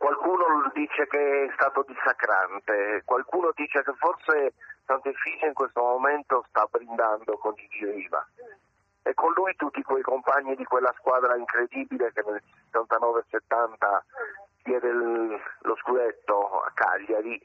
Qualcuno 0.00 0.70
dice 0.72 1.06
che 1.08 1.44
è 1.44 1.52
stato 1.52 1.84
dissacrante, 1.86 3.02
qualcuno 3.04 3.50
dice 3.54 3.82
che 3.82 3.92
forse 3.98 4.54
Sant'Effisia 4.86 5.46
in 5.48 5.52
questo 5.52 5.82
momento 5.82 6.42
sta 6.48 6.66
brindando 6.70 7.36
con 7.36 7.52
Gigi 7.54 7.84
Riva 7.84 8.26
e 9.02 9.12
con 9.12 9.30
lui 9.34 9.54
tutti 9.56 9.82
quei 9.82 10.00
compagni 10.00 10.56
di 10.56 10.64
quella 10.64 10.90
squadra 10.96 11.36
incredibile 11.36 12.14
che 12.14 12.22
nel 12.24 12.40
79-70 12.70 14.02
diede 14.62 14.88
il- 14.88 15.38
lo 15.60 15.76
scudetto 15.76 16.62
a 16.62 16.70
Cagliari, 16.72 17.36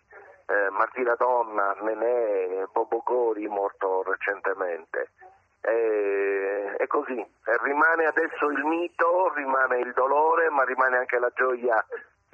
eh, 0.46 0.70
Martina 0.70 1.16
Donna, 1.16 1.76
Nenè, 1.82 2.68
Bobo 2.72 3.02
Gori 3.04 3.46
morto 3.48 4.02
recentemente. 4.04 5.10
E, 5.60 6.74
e 6.78 6.88
così, 6.88 7.22
rimane 7.64 8.06
adesso 8.06 8.50
il 8.50 8.64
mito, 8.64 9.34
rimane 9.34 9.80
il 9.80 9.92
dolore, 9.92 10.50
ma 10.52 10.64
rimane 10.64 10.98
anche 11.00 11.20
la 11.20 11.32
gioia 11.36 11.84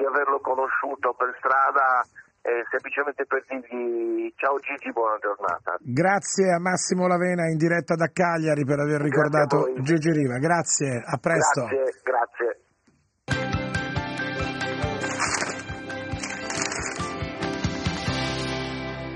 di 0.02 0.06
averlo 0.06 0.42
conosciuto 0.42 1.14
per 1.14 1.30
strada 1.38 2.02
eh, 2.42 2.66
semplicemente 2.74 3.26
per 3.26 3.46
dirgli 3.46 4.34
ciao 4.36 4.58
Gigi, 4.58 4.92
buona 4.92 5.18
giornata. 5.22 5.78
Grazie 5.80 6.52
a 6.52 6.60
Massimo 6.60 7.06
Lavena 7.06 7.46
in 7.46 7.58
diretta 7.58 7.94
da 7.94 8.10
Cagliari 8.12 8.66
per 8.66 8.80
aver 8.80 9.00
ricordato. 9.00 9.72
Gigi 9.82 10.12
Riva. 10.12 10.40
Grazie, 10.40 11.04
a 11.06 11.18
presto. 11.22 11.70
Grazie, 11.70 12.02
grazie. 12.02 13.61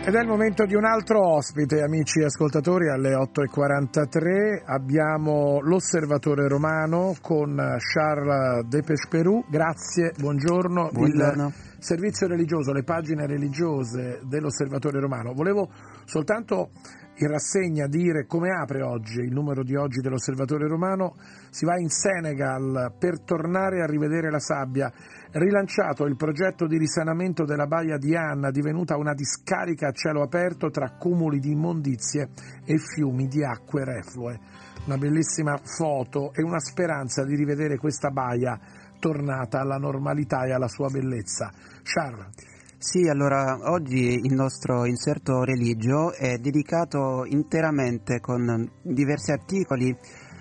Ed 0.08 0.14
è 0.14 0.22
il 0.22 0.28
momento 0.28 0.66
di 0.66 0.76
un 0.76 0.86
altro 0.86 1.20
ospite, 1.34 1.82
amici 1.82 2.22
ascoltatori, 2.22 2.90
alle 2.90 3.16
8.43 3.16 4.62
abbiamo 4.64 5.60
l'osservatore 5.62 6.48
romano 6.48 7.16
con 7.20 7.56
Charles 7.56 8.68
Depesperou. 8.68 9.46
Grazie, 9.50 10.14
buongiorno. 10.16 10.92
Buongiorno. 10.94 11.48
Il 11.48 11.84
servizio 11.84 12.28
religioso, 12.28 12.72
le 12.72 12.84
pagine 12.84 13.26
religiose 13.26 14.20
dell'osservatore 14.26 15.00
romano. 15.00 15.34
Volevo 15.34 15.70
soltanto 16.04 16.70
in 17.18 17.28
rassegna 17.28 17.88
dire 17.88 18.26
come 18.26 18.50
apre 18.50 18.82
oggi 18.82 19.20
il 19.20 19.32
numero 19.32 19.64
di 19.64 19.76
oggi 19.76 20.02
dell'osservatore 20.02 20.68
romano. 20.68 21.16
Si 21.50 21.66
va 21.66 21.80
in 21.80 21.90
Senegal 21.90 22.94
per 23.00 23.22
tornare 23.22 23.82
a 23.82 23.86
rivedere 23.86 24.30
la 24.30 24.40
sabbia. 24.40 24.92
Rilanciato 25.32 26.06
il 26.06 26.16
progetto 26.16 26.68
di 26.68 26.78
risanamento 26.78 27.46
della 27.46 27.68
baia 27.68 27.98
di 27.98 28.16
Anna, 28.16 28.52
divenuta 28.52 28.98
una 28.98 29.14
discarica 29.14 29.88
a 29.88 29.92
cielo 29.92 30.22
aperto 30.22 30.70
tra 30.70 30.96
cumuli 30.98 31.40
di 31.40 31.52
immondizie 31.52 32.30
e 32.66 32.78
fiumi 32.78 33.28
di 33.28 33.44
acque 33.44 33.86
reflue. 33.86 34.40
Una 34.86 34.98
bellissima 34.98 35.58
foto 35.64 36.34
e 36.34 36.44
una 36.44 36.60
speranza 36.60 37.24
di 37.24 37.36
rivedere 37.36 37.78
questa 37.78 38.10
baia 38.10 38.60
tornata 39.00 39.60
alla 39.60 39.78
normalità 39.78 40.46
e 40.46 40.52
alla 40.52 40.68
sua 40.68 40.90
bellezza. 40.90 41.52
Charles. 41.84 42.55
Sì, 42.78 43.08
allora 43.08 43.72
oggi 43.72 44.20
il 44.22 44.34
nostro 44.34 44.86
inserto 44.86 45.44
religio 45.44 46.14
è 46.14 46.38
dedicato 46.38 47.24
interamente 47.26 48.20
con 48.20 48.70
diversi 48.84 49.32
articoli 49.32 49.98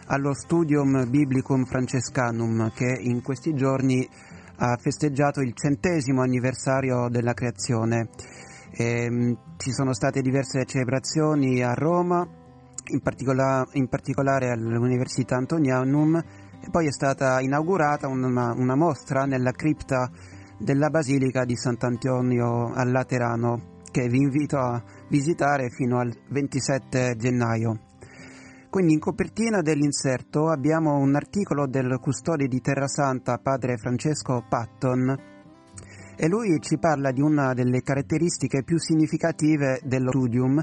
allo 0.07 0.35
Studium 0.35 1.09
Biblicum 1.09 1.65
Francescanum 1.65 2.73
che 2.73 2.99
in 3.01 3.23
questi 3.23 3.55
giorni 3.55 4.07
ha 4.57 4.77
festeggiato 4.77 5.41
il 5.41 5.55
centesimo 5.55 6.23
anniversario 6.23 7.09
della 7.09 7.35
creazione. 7.35 8.09
Ehm, 8.73 9.55
ci 9.57 9.71
sono 9.71 9.95
state 9.95 10.21
diverse 10.21 10.65
celebrazioni 10.67 11.63
a 11.63 11.73
Roma, 11.73 12.27
in, 12.87 13.01
particola- 13.01 13.67
in 13.73 13.89
particolare 13.89 14.51
all'Università 14.51 15.37
Antonianum, 15.37 16.17
e 16.17 16.69
poi 16.71 16.89
è 16.89 16.93
stata 16.93 17.41
inaugurata 17.41 18.09
una, 18.09 18.53
una 18.53 18.75
mostra 18.75 19.25
nella 19.25 19.53
cripta 19.53 20.11
della 20.59 20.91
Basilica 20.91 21.45
di 21.45 21.57
Sant'Antonio 21.57 22.73
al 22.73 22.91
Laterano, 22.91 23.81
che 23.91 24.09
vi 24.09 24.19
invito 24.19 24.59
a 24.59 24.83
visitare 25.09 25.71
fino 25.71 25.99
al 25.99 26.13
27 26.31 27.17
gennaio. 27.17 27.79
Quindi 28.71 28.95
in 28.95 28.99
copertina 28.99 29.61
dell'inserto 29.61 30.49
abbiamo 30.49 30.97
un 30.97 31.15
articolo 31.15 31.67
del 31.69 31.99
custode 32.01 32.49
di 32.49 32.61
Terrasanta, 32.61 33.39
padre 33.39 33.77
Francesco 33.77 34.45
Patton, 34.49 35.17
e 36.17 36.29
lui 36.29 36.59
ci 36.61 36.79
parla 36.79 37.11
di 37.11 37.21
una 37.21 37.55
delle 37.55 37.83
caratteristiche 37.83 38.63
più 38.63 38.79
significative 38.79 39.81
dello 39.85 40.11
studium, 40.11 40.63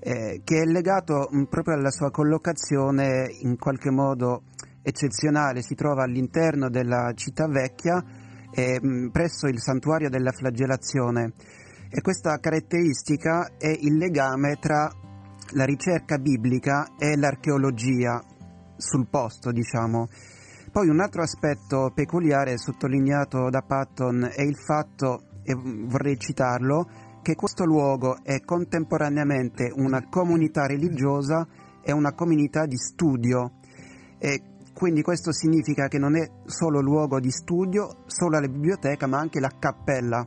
eh, 0.00 0.40
che 0.44 0.62
è 0.62 0.64
legato 0.64 1.28
mh, 1.30 1.44
proprio 1.44 1.74
alla 1.74 1.90
sua 1.90 2.10
collocazione 2.10 3.26
in 3.40 3.56
qualche 3.56 3.90
modo 3.90 4.42
eccezionale. 4.82 5.62
Si 5.62 5.74
trova 5.74 6.04
all'interno 6.04 6.70
della 6.70 7.12
città 7.14 7.46
vecchia, 7.46 8.02
eh, 8.52 9.08
presso 9.12 9.46
il 9.46 9.60
santuario 9.60 10.08
della 10.08 10.32
flagellazione. 10.32 11.32
E 11.88 12.00
questa 12.02 12.38
caratteristica 12.38 13.50
è 13.58 13.68
il 13.68 13.96
legame 13.96 14.56
tra 14.60 14.88
la 15.54 15.64
ricerca 15.64 16.18
biblica 16.18 16.94
e 16.96 17.16
l'archeologia 17.16 18.22
sul 18.76 19.08
posto, 19.08 19.50
diciamo. 19.50 20.08
Poi 20.70 20.88
un 20.88 21.00
altro 21.00 21.22
aspetto 21.22 21.90
peculiare 21.92 22.56
sottolineato 22.56 23.50
da 23.50 23.62
Patton 23.62 24.30
è 24.32 24.42
il 24.42 24.56
fatto, 24.56 25.40
e 25.42 25.54
vorrei 25.54 26.16
citarlo, 26.16 26.88
che 27.22 27.34
questo 27.34 27.64
luogo 27.64 28.18
è 28.22 28.40
contemporaneamente 28.40 29.72
una 29.74 30.08
comunità 30.08 30.66
religiosa 30.66 31.46
e 31.82 31.92
una 31.92 32.12
comunità 32.12 32.66
di 32.66 32.76
studio. 32.76 33.58
E 34.18 34.49
quindi 34.80 35.02
questo 35.02 35.30
significa 35.30 35.88
che 35.88 35.98
non 35.98 36.16
è 36.16 36.26
solo 36.46 36.80
luogo 36.80 37.20
di 37.20 37.30
studio, 37.30 38.04
solo 38.06 38.40
la 38.40 38.48
biblioteca, 38.48 39.06
ma 39.06 39.18
anche 39.18 39.38
la 39.38 39.52
cappella. 39.58 40.26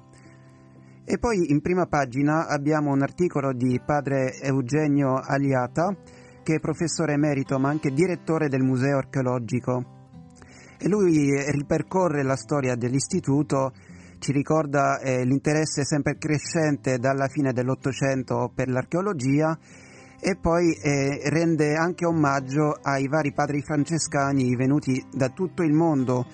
E 1.03 1.17
poi 1.17 1.49
in 1.49 1.59
prima 1.59 1.87
pagina 1.87 2.45
abbiamo 2.45 2.91
un 2.91 3.01
articolo 3.01 3.51
di 3.51 3.81
padre 3.83 4.39
Eugenio 4.43 5.15
Aliata, 5.15 5.97
che 6.43 6.53
è 6.53 6.59
professore 6.59 7.13
emerito 7.13 7.57
ma 7.57 7.69
anche 7.69 7.89
direttore 7.89 8.47
del 8.47 8.61
Museo 8.61 8.97
Archeologico. 8.97 10.11
E 10.77 10.87
lui 10.87 11.31
ripercorre 11.49 12.21
la 12.21 12.35
storia 12.35 12.75
dell'istituto, 12.75 13.71
ci 14.19 14.31
ricorda 14.31 14.99
eh, 14.99 15.25
l'interesse 15.25 15.83
sempre 15.83 16.19
crescente 16.19 16.99
dalla 16.99 17.27
fine 17.27 17.53
dell'Ottocento 17.53 18.51
per 18.53 18.69
l'archeologia 18.69 19.57
e 20.25 20.37
poi 20.37 20.71
eh, 20.71 21.29
rende 21.29 21.75
anche 21.75 22.05
omaggio 22.05 22.79
ai 22.81 23.09
vari 23.09 23.33
padri 23.33 23.61
francescani 23.61 24.55
venuti 24.55 25.05
da 25.11 25.27
tutto 25.27 25.63
il 25.63 25.73
mondo 25.73 26.25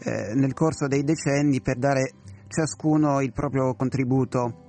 eh, 0.00 0.34
nel 0.34 0.52
corso 0.52 0.86
dei 0.86 1.02
decenni 1.02 1.62
per 1.62 1.78
dare 1.78 2.12
ciascuno 2.46 3.22
il 3.22 3.32
proprio 3.32 3.74
contributo. 3.74 4.66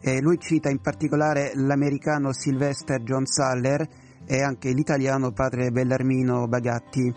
Eh, 0.00 0.22
lui 0.22 0.38
cita 0.38 0.70
in 0.70 0.80
particolare 0.80 1.52
l'americano 1.54 2.32
Sylvester 2.32 3.02
John 3.02 3.26
Saller 3.26 3.86
e 4.24 4.40
anche 4.40 4.70
l'italiano 4.70 5.32
padre 5.32 5.70
Bellarmino 5.70 6.48
Bagatti. 6.48 7.14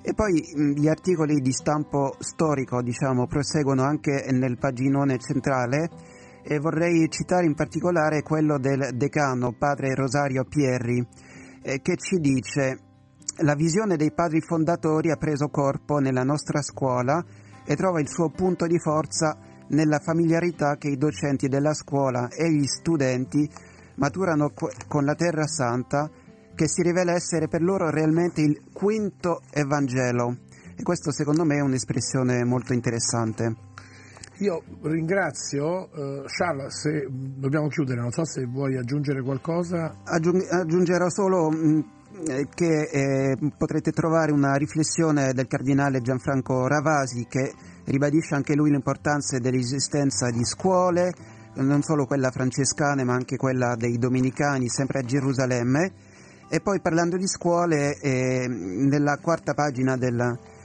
E 0.00 0.14
poi 0.14 0.32
mh, 0.32 0.70
gli 0.70 0.88
articoli 0.88 1.34
di 1.42 1.52
stampo 1.52 2.14
storico, 2.18 2.80
diciamo, 2.80 3.26
proseguono 3.26 3.82
anche 3.82 4.24
nel 4.30 4.56
paginone 4.56 5.18
centrale 5.18 5.90
e 6.50 6.58
vorrei 6.60 7.10
citare 7.10 7.44
in 7.44 7.54
particolare 7.54 8.22
quello 8.22 8.58
del 8.58 8.96
decano, 8.96 9.52
padre 9.52 9.94
Rosario 9.94 10.44
Pierri, 10.44 11.06
eh, 11.60 11.82
che 11.82 11.96
ci 11.96 12.16
dice 12.16 12.78
la 13.40 13.54
visione 13.54 13.96
dei 13.96 14.14
padri 14.14 14.40
fondatori 14.40 15.10
ha 15.10 15.16
preso 15.16 15.48
corpo 15.48 15.98
nella 15.98 16.22
nostra 16.22 16.62
scuola 16.62 17.22
e 17.66 17.76
trova 17.76 18.00
il 18.00 18.08
suo 18.08 18.30
punto 18.30 18.66
di 18.66 18.78
forza 18.78 19.36
nella 19.68 19.98
familiarità 19.98 20.76
che 20.76 20.88
i 20.88 20.96
docenti 20.96 21.48
della 21.48 21.74
scuola 21.74 22.28
e 22.28 22.50
gli 22.50 22.64
studenti 22.64 23.46
maturano 23.96 24.48
co- 24.54 24.70
con 24.88 25.04
la 25.04 25.14
Terra 25.14 25.46
Santa 25.46 26.10
che 26.54 26.66
si 26.66 26.80
rivela 26.80 27.12
essere 27.12 27.46
per 27.46 27.60
loro 27.60 27.90
realmente 27.90 28.40
il 28.40 28.62
quinto 28.72 29.42
Evangelo. 29.50 30.34
E 30.74 30.82
questo 30.82 31.12
secondo 31.12 31.44
me 31.44 31.56
è 31.56 31.60
un'espressione 31.60 32.42
molto 32.44 32.72
interessante. 32.72 33.67
Io 34.40 34.62
ringrazio 34.82 35.90
eh, 35.90 36.22
Charles, 36.26 36.80
se 36.80 37.08
dobbiamo 37.10 37.66
chiudere, 37.66 38.00
non 38.00 38.12
so 38.12 38.24
se 38.24 38.44
vuoi 38.44 38.76
aggiungere 38.76 39.20
qualcosa. 39.20 39.96
Aggiung- 40.04 40.46
aggiungerò 40.48 41.08
solo 41.08 41.50
mh, 41.50 41.84
eh, 42.28 42.46
che 42.54 42.82
eh, 42.82 43.36
potrete 43.56 43.90
trovare 43.90 44.30
una 44.30 44.54
riflessione 44.54 45.32
del 45.32 45.48
cardinale 45.48 46.00
Gianfranco 46.02 46.68
Ravasi 46.68 47.26
che 47.28 47.52
ribadisce 47.86 48.36
anche 48.36 48.54
lui 48.54 48.70
l'importanza 48.70 49.38
dell'esistenza 49.38 50.30
di 50.30 50.44
scuole, 50.44 51.12
non 51.54 51.82
solo 51.82 52.06
quella 52.06 52.30
francescana 52.30 53.02
ma 53.02 53.14
anche 53.14 53.36
quella 53.36 53.74
dei 53.74 53.98
domenicani, 53.98 54.68
sempre 54.68 55.00
a 55.00 55.02
Gerusalemme. 55.02 55.92
E 56.48 56.60
poi 56.60 56.80
parlando 56.80 57.16
di 57.16 57.26
scuole, 57.26 57.98
eh, 57.98 58.46
nella 58.46 59.18
quarta 59.20 59.52
pagina 59.52 59.96
del, 59.96 60.18
eh, 60.18 60.57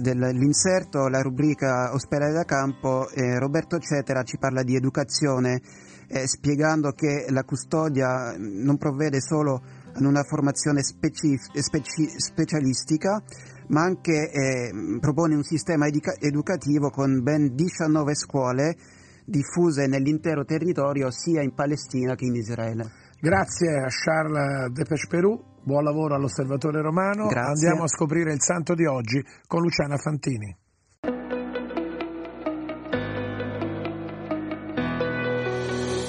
dell'inserto, 0.00 1.08
la 1.08 1.20
rubrica 1.20 1.92
ospedale 1.92 2.32
da 2.32 2.44
campo, 2.44 3.08
eh, 3.10 3.38
Roberto 3.38 3.78
Cetera 3.78 4.22
ci 4.22 4.38
parla 4.38 4.62
di 4.62 4.74
educazione, 4.74 5.60
eh, 6.08 6.26
spiegando 6.26 6.92
che 6.92 7.26
la 7.28 7.44
custodia 7.44 8.34
non 8.36 8.76
provvede 8.76 9.20
solo 9.20 9.62
ad 9.92 10.04
una 10.04 10.22
formazione 10.22 10.82
specif- 10.82 11.56
speci- 11.58 12.12
specialistica, 12.16 13.22
ma 13.68 13.82
anche 13.82 14.30
eh, 14.30 14.98
propone 15.00 15.34
un 15.34 15.42
sistema 15.44 15.86
educa- 15.86 16.16
educativo 16.18 16.90
con 16.90 17.22
ben 17.22 17.54
19 17.54 18.14
scuole 18.14 18.76
diffuse 19.24 19.86
nell'intero 19.86 20.44
territorio 20.44 21.10
sia 21.10 21.42
in 21.42 21.54
Palestina 21.54 22.14
che 22.16 22.24
in 22.24 22.34
Israele. 22.34 22.90
Grazie 23.22 23.80
a 23.80 23.88
Charles 23.88 24.70
Depeche 24.72 25.06
Perù, 25.06 25.38
buon 25.62 25.84
lavoro 25.84 26.14
all'Osservatore 26.14 26.80
Romano. 26.80 27.26
Grazie. 27.26 27.66
Andiamo 27.68 27.84
a 27.84 27.86
scoprire 27.86 28.32
il 28.32 28.40
santo 28.40 28.74
di 28.74 28.86
oggi 28.86 29.22
con 29.46 29.60
Luciana 29.60 29.98
Fantini. 29.98 30.56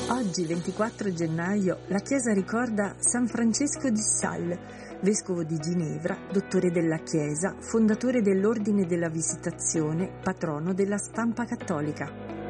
Oggi, 0.07 0.45
24 0.45 1.11
gennaio, 1.11 1.79
la 1.87 1.99
Chiesa 1.99 2.31
ricorda 2.31 2.95
San 2.99 3.27
Francesco 3.27 3.89
di 3.89 4.01
Sales, 4.01 4.57
vescovo 5.01 5.43
di 5.43 5.57
Ginevra, 5.57 6.17
dottore 6.31 6.71
della 6.71 6.99
Chiesa, 6.99 7.57
fondatore 7.59 8.21
dell'Ordine 8.21 8.85
della 8.85 9.09
Visitazione, 9.09 10.13
patrono 10.23 10.73
della 10.73 10.97
stampa 10.97 11.43
cattolica. 11.43 12.40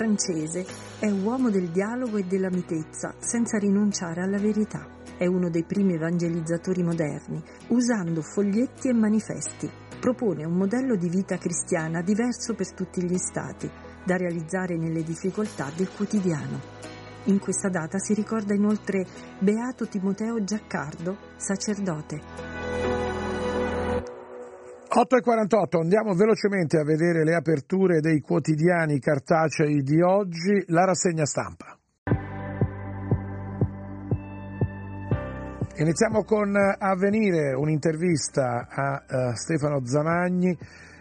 Francese 0.00 0.64
è 0.98 1.10
uomo 1.10 1.50
del 1.50 1.68
dialogo 1.68 2.16
e 2.16 2.24
della 2.24 2.48
mitezza, 2.48 3.12
senza 3.18 3.58
rinunciare 3.58 4.22
alla 4.22 4.38
verità. 4.38 4.88
È 5.18 5.26
uno 5.26 5.50
dei 5.50 5.64
primi 5.64 5.92
evangelizzatori 5.92 6.82
moderni, 6.82 7.38
usando 7.68 8.22
foglietti 8.22 8.88
e 8.88 8.94
manifesti. 8.94 9.70
Propone 10.00 10.46
un 10.46 10.56
modello 10.56 10.96
di 10.96 11.10
vita 11.10 11.36
cristiana 11.36 12.00
diverso 12.00 12.54
per 12.54 12.72
tutti 12.72 13.04
gli 13.04 13.18
stati, 13.18 13.70
da 14.02 14.16
realizzare 14.16 14.78
nelle 14.78 15.02
difficoltà 15.02 15.70
del 15.76 15.90
quotidiano. 15.94 16.58
In 17.24 17.38
questa 17.38 17.68
data 17.68 17.98
si 17.98 18.14
ricorda 18.14 18.54
inoltre 18.54 19.04
Beato 19.38 19.86
Timoteo 19.86 20.42
Giaccardo, 20.42 21.18
sacerdote. 21.36 22.99
8.48, 24.92 25.80
andiamo 25.80 26.14
velocemente 26.14 26.76
a 26.76 26.82
vedere 26.82 27.22
le 27.22 27.36
aperture 27.36 28.00
dei 28.00 28.18
quotidiani 28.18 28.98
cartacei 28.98 29.82
di 29.82 30.02
oggi, 30.02 30.64
la 30.66 30.84
rassegna 30.84 31.24
stampa. 31.24 31.78
Iniziamo 35.76 36.24
con 36.24 36.56
Avvenire, 36.56 37.54
un'intervista 37.54 38.66
a 38.68 39.04
eh, 39.06 39.36
Stefano 39.36 39.86
Zamagni, 39.86 40.58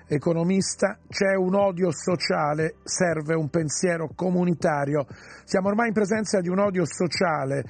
economista, 0.07 0.99
c'è 1.07 1.33
un 1.35 1.55
odio 1.55 1.91
sociale, 1.91 2.75
serve 2.83 3.33
un 3.33 3.49
pensiero 3.49 4.11
comunitario. 4.13 5.07
Siamo 5.45 5.69
ormai 5.69 5.87
in 5.87 5.93
presenza 5.93 6.41
di 6.41 6.47
un 6.47 6.59
odio 6.59 6.85
sociale. 6.85 7.63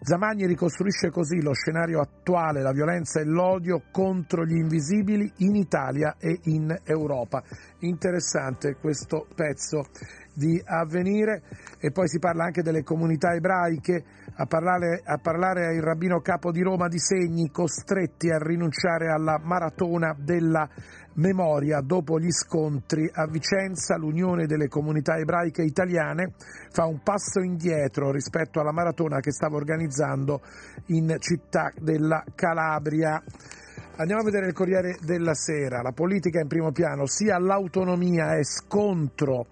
Zamagni 0.00 0.46
ricostruisce 0.46 1.10
così 1.10 1.40
lo 1.42 1.52
scenario 1.52 2.00
attuale, 2.00 2.62
la 2.62 2.72
violenza 2.72 3.20
e 3.20 3.24
l'odio 3.24 3.82
contro 3.90 4.44
gli 4.44 4.56
invisibili 4.56 5.32
in 5.38 5.56
Italia 5.56 6.16
e 6.18 6.38
in 6.44 6.74
Europa. 6.84 7.42
Interessante 7.80 8.76
questo 8.76 9.26
pezzo 9.34 9.86
di 10.36 10.60
avvenire. 10.64 11.42
E 11.80 11.90
poi 11.90 12.08
si 12.08 12.18
parla 12.18 12.44
anche 12.44 12.62
delle 12.62 12.82
comunità 12.82 13.32
ebraiche, 13.32 14.04
a 14.36 14.44
parlare, 14.44 15.00
a 15.02 15.16
parlare 15.18 15.74
il 15.74 15.82
rabbino 15.82 16.20
capo 16.20 16.52
di 16.52 16.62
Roma 16.62 16.88
di 16.88 16.98
Segni, 16.98 17.50
costretti 17.50 18.30
a 18.30 18.38
rinunciare 18.38 19.08
alla 19.10 19.40
maratona 19.42 20.14
della 20.18 20.68
memoria 21.16 21.80
dopo 21.80 22.18
gli 22.18 22.30
scontri 22.30 23.08
a 23.10 23.26
Vicenza, 23.26 23.96
l'Unione 23.96 24.44
delle 24.44 24.68
comunità 24.68 25.16
ebraiche 25.16 25.62
italiane 25.62 26.34
fa 26.70 26.84
un 26.84 27.00
passo 27.02 27.40
indietro 27.40 28.10
rispetto 28.10 28.60
alla 28.60 28.72
maratona 28.72 29.20
che 29.20 29.32
stava 29.32 29.56
organizzando 29.56 30.42
in 30.88 31.16
città 31.18 31.72
della 31.80 32.22
Calabria. 32.34 33.22
Andiamo 33.98 34.20
a 34.20 34.24
vedere 34.24 34.48
il 34.48 34.52
Corriere 34.52 34.98
della 35.00 35.32
Sera, 35.32 35.80
la 35.80 35.92
politica 35.92 36.38
in 36.38 36.48
primo 36.48 36.70
piano, 36.70 37.06
sia 37.06 37.38
l'autonomia 37.38 38.36
è 38.36 38.44
scontro, 38.44 39.46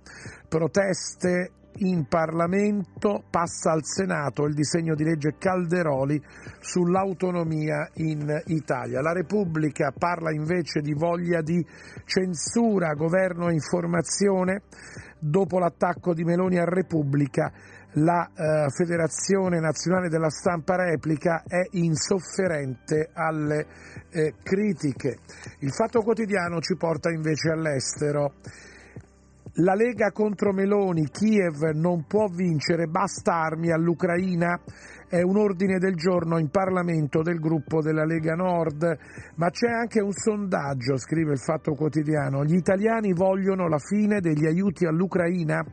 proteste 0.47 1.51
in 1.77 2.07
Parlamento, 2.07 3.25
passa 3.31 3.73
al 3.73 3.85
Senato 3.85 4.45
il 4.45 4.53
disegno 4.53 4.95
di 4.95 5.03
legge 5.03 5.37
Calderoli 5.39 6.23
sull'autonomia 6.61 7.89
in 7.95 8.43
Italia. 8.49 9.01
La 9.01 9.15
Repubblica 9.15 9.95
parla 9.97 10.31
invece 10.31 10.83
di 10.83 10.93
voglia 10.93 11.41
di 11.41 11.65
censura, 12.05 12.93
governo 12.93 13.49
e 13.49 13.55
informazione. 13.55 14.65
Dopo 15.19 15.59
l'attacco 15.59 16.13
di 16.13 16.23
Meloni 16.23 16.59
a 16.59 16.67
Repubblica, 16.67 17.51
la 17.95 18.29
eh, 18.35 18.69
Federazione 18.71 19.61
Nazionale 19.61 20.09
della 20.09 20.31
Stampa 20.31 20.77
Replica 20.77 21.43
è 21.47 21.63
insofferente 21.73 23.11
alle 23.13 23.67
eh, 24.11 24.35
critiche. 24.43 25.19
Il 25.61 25.73
Fatto 25.73 26.01
Quotidiano 26.01 26.61
ci 26.61 26.77
porta 26.77 27.11
invece 27.11 27.51
all'estero. 27.51 28.35
La 29.59 29.75
Lega 29.75 30.11
contro 30.11 30.53
Meloni, 30.53 31.09
Kiev 31.11 31.63
non 31.75 32.07
può 32.09 32.27
vincere, 32.27 32.89
basta 32.89 33.35
armi 33.35 33.71
all'Ucraina, 33.71 34.61
è 35.09 35.23
un 35.23 35.37
ordine 35.37 35.79
del 35.79 35.95
giorno 35.95 36.41
in 36.41 36.51
Parlamento 36.51 37.23
del 37.23 37.39
gruppo 37.39 37.81
della 37.81 38.05
Lega 38.05 38.35
Nord, 38.35 38.99
ma 39.37 39.51
c'è 39.51 39.71
anche 39.71 40.01
un 40.01 40.11
sondaggio, 40.11 40.97
scrive 40.97 41.31
il 41.31 41.39
Fatto 41.39 41.75
Quotidiano, 41.75 42.45
gli 42.45 42.57
italiani 42.57 43.13
vogliono 43.13 43.69
la 43.69 43.79
fine 43.79 44.19
degli 44.19 44.45
aiuti 44.45 44.87
all'Ucraina, 44.87 45.65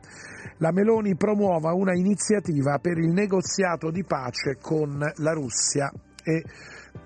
la 0.58 0.70
Meloni 0.70 1.16
promuova 1.16 1.72
una 1.72 1.96
iniziativa 1.96 2.78
per 2.78 2.98
il 2.98 3.10
negoziato 3.10 3.90
di 3.90 4.04
pace 4.04 4.58
con 4.62 4.96
la 5.16 5.32
Russia. 5.32 5.90
E 6.22 6.44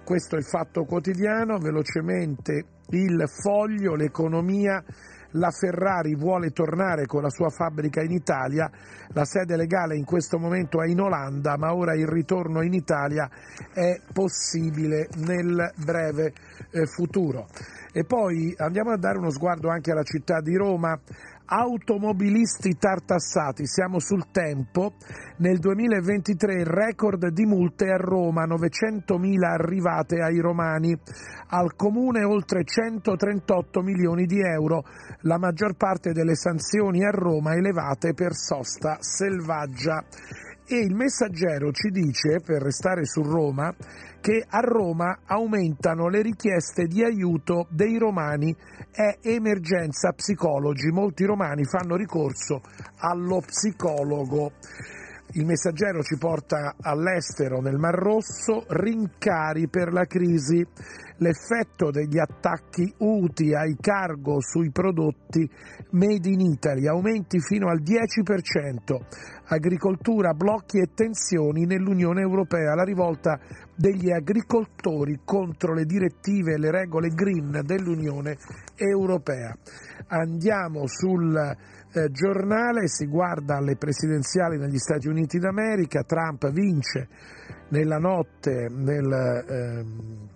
questo 0.05 0.35
è 0.37 0.41
il 0.41 0.45
Fatto 0.45 0.85
Quotidiano, 0.85 1.57
velocemente 1.57 2.65
il 2.91 3.25
foglio, 3.27 3.95
l'economia 3.95 4.85
la 5.37 5.51
Ferrari 5.51 6.15
vuole 6.15 6.51
tornare 6.51 7.07
con 7.07 7.23
la 7.23 7.31
sua 7.31 7.51
fabbrica 7.51 8.03
in 8.03 8.11
Italia, 8.11 8.71
la 9.09 9.25
sede 9.25 9.57
legale 9.57 9.97
in 9.97 10.05
questo 10.05 10.39
momento 10.39 10.83
è 10.83 10.89
in 10.89 11.01
Olanda, 11.01 11.57
ma 11.57 11.75
ora 11.75 11.95
il 11.95 12.07
ritorno 12.07 12.63
in 12.63 12.73
Italia 12.73 13.29
è 13.73 14.01
possibile 14.13 15.09
nel 15.19 15.73
breve 15.77 16.33
eh, 16.71 16.87
futuro. 16.87 17.47
E 17.93 18.05
poi 18.05 18.55
andiamo 18.59 18.91
a 18.91 18.99
dare 18.99 19.19
uno 19.19 19.31
sguardo 19.31 19.71
anche 19.71 19.91
alla 19.91 20.03
città 20.03 20.41
di 20.41 20.55
Roma. 20.55 20.99
Automobilisti 21.49 22.77
tartassati, 22.77 23.69
siamo 23.69 24.01
sul 24.01 24.33
tempo. 24.33 24.95
Nel 25.37 25.59
2023 25.61 26.65
record 26.65 27.29
di 27.29 27.45
multe 27.45 27.89
a 27.89 27.97
Roma, 27.97 28.45
900.000 28.49 29.45
arrivate 29.45 30.17
ai 30.23 30.41
romani. 30.41 30.99
Al 31.51 31.77
comune 31.77 32.25
oltre 32.25 32.65
138 32.65 33.81
milioni 33.81 34.25
di 34.25 34.41
euro, 34.41 34.83
la 35.21 35.39
maggior 35.39 35.77
parte 35.77 36.11
delle 36.11 36.35
sanzioni 36.35 37.05
a 37.05 37.11
Roma 37.11 37.55
elevate 37.55 38.13
per 38.13 38.35
sosta 38.35 38.97
selvaggia. 38.99 40.03
E 40.69 40.79
il 40.79 40.97
messaggero 40.97 41.71
ci 41.71 41.91
dice, 41.91 42.41
per 42.45 42.61
restare 42.61 43.05
su 43.05 43.23
Roma, 43.23 43.73
che 44.27 44.45
a 44.45 44.59
Roma 44.59 45.21
aumentano 45.25 46.09
le 46.09 46.21
richieste 46.21 46.87
di 46.87 47.05
aiuto 47.05 47.69
dei 47.71 47.97
romani, 47.97 48.53
è 48.91 49.19
emergenza 49.23 50.11
psicologi, 50.11 50.91
molti 50.91 51.25
romani 51.25 51.63
fanno 51.65 51.95
ricorso 51.95 52.61
allo 52.99 53.39
psicologo. 53.39 54.51
Il 55.35 55.45
messaggero 55.45 56.03
ci 56.03 56.19
porta 56.19 56.75
all'estero, 56.81 57.61
nel 57.61 57.79
Mar 57.79 57.95
Rosso, 57.95 58.65
rincari 58.67 59.69
per 59.69 59.93
la 59.93 60.07
crisi, 60.07 60.67
l'effetto 61.19 61.93
degli 61.93 62.19
attacchi 62.19 62.93
UTI 62.99 63.55
ai 63.55 63.77
cargo 63.81 64.41
sui 64.41 64.73
prodotti 64.73 65.49
made 65.91 66.29
in 66.29 66.41
Italy, 66.41 66.89
aumenti 66.89 67.39
fino 67.39 67.69
al 67.69 67.81
10%, 67.81 69.36
agricoltura, 69.49 70.33
blocchi 70.35 70.79
e 70.79 70.91
tensioni 70.95 71.67
nell'Unione 71.67 72.21
Europea, 72.21 72.75
la 72.75 72.85
rivolta 72.85 73.39
degli 73.75 74.11
agricoltori 74.11 75.21
contro 75.25 75.75
le 75.75 75.85
direttive 75.85 76.55
e 76.55 76.59
le 76.59 76.71
regole 76.71 77.09
green 77.09 77.61
dell'Unione 77.65 78.37
Europea. 78.75 79.55
Andiamo 80.09 80.87
sul 80.87 81.37
eh, 81.37 82.11
giornale, 82.11 82.89
si 82.89 83.07
guarda 83.07 83.57
alle 83.57 83.77
presidenziali 83.77 84.59
negli 84.59 84.79
Stati 84.79 85.09
Uniti 85.09 85.39
d'America, 85.39 86.03
Trump 86.03 86.51
vince 86.51 87.09
nella 87.69 87.99
notte 87.99 88.69
nel, 88.71 89.45
ehm, 89.49 90.29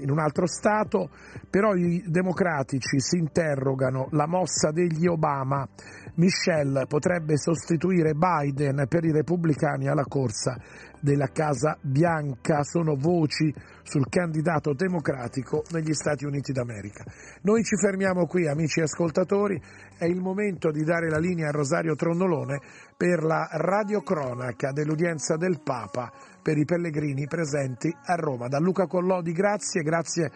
in 0.00 0.10
un 0.10 0.18
altro 0.18 0.46
Stato, 0.46 1.10
però 1.48 1.74
i 1.74 2.04
democratici 2.06 2.98
si 2.98 3.18
interrogano 3.18 4.08
la 4.10 4.26
mossa 4.26 4.70
degli 4.70 5.06
Obama. 5.06 5.66
Michelle 6.14 6.86
potrebbe 6.86 7.38
sostituire 7.38 8.12
Biden 8.12 8.84
per 8.86 9.04
i 9.04 9.12
repubblicani 9.12 9.88
alla 9.88 10.04
corsa 10.04 10.58
della 11.00 11.28
Casa 11.32 11.76
Bianca, 11.80 12.62
sono 12.62 12.94
voci 12.96 13.52
sul 13.82 14.08
candidato 14.08 14.72
democratico 14.72 15.64
negli 15.70 15.92
Stati 15.92 16.24
Uniti 16.24 16.52
d'America. 16.52 17.04
Noi 17.42 17.64
ci 17.64 17.76
fermiamo 17.76 18.26
qui, 18.26 18.46
amici 18.46 18.80
ascoltatori, 18.80 19.60
è 19.98 20.04
il 20.04 20.20
momento 20.20 20.70
di 20.70 20.84
dare 20.84 21.08
la 21.08 21.18
linea 21.18 21.48
a 21.48 21.52
Rosario 21.52 21.94
Trondolone 21.94 22.60
per 22.96 23.24
la 23.24 23.48
radiocronaca 23.50 24.70
dell'udienza 24.70 25.36
del 25.36 25.60
Papa 25.62 26.12
per 26.40 26.56
i 26.56 26.64
pellegrini 26.64 27.26
presenti 27.26 27.92
a 28.04 28.14
Roma. 28.14 28.48
Da 28.48 28.58
Luca 28.58 28.86
Collodi 28.86 29.32
grazie, 29.32 29.82
grazie 29.82 30.30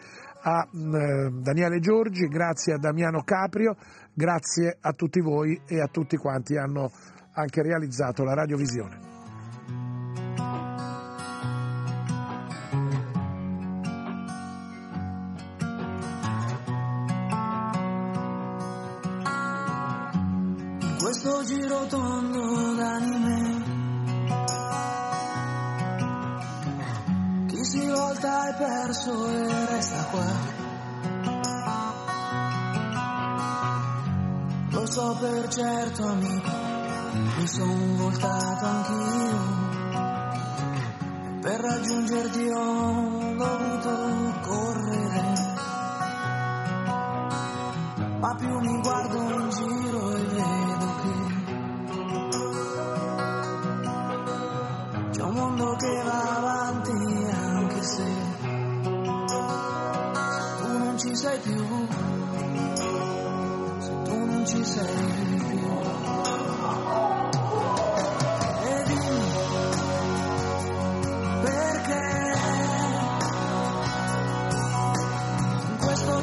a 0.48 0.62
eh, 0.62 1.30
Daniele 1.42 1.80
Giorgi, 1.80 2.28
grazie 2.28 2.74
a 2.74 2.78
Damiano 2.78 3.22
Caprio, 3.24 3.76
grazie 4.14 4.76
a 4.80 4.92
tutti 4.92 5.20
voi 5.20 5.60
e 5.66 5.80
a 5.80 5.88
tutti 5.88 6.16
quanti 6.16 6.56
hanno 6.56 6.88
anche 7.32 7.62
realizzato 7.62 8.22
la 8.22 8.34
radiovisione. 8.34 9.15
Certo 35.56 36.06
amico 36.06 36.50
Mi 37.38 37.46
son 37.46 37.96
voltato 37.96 38.64
anch'io. 38.66 39.38
Per 41.40 41.60
raggiungerti 41.60 42.48
ho 42.48 43.34
dovuto 43.36 44.40
correre 44.42 45.54
ma 48.18 48.34
più 48.34 48.58
mi 48.58 48.80
guardo 48.80 49.16
in 49.16 49.50
giro 49.50 49.75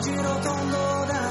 giro 0.04 0.36
tondo 0.44 1.06
d'anime 1.08 1.23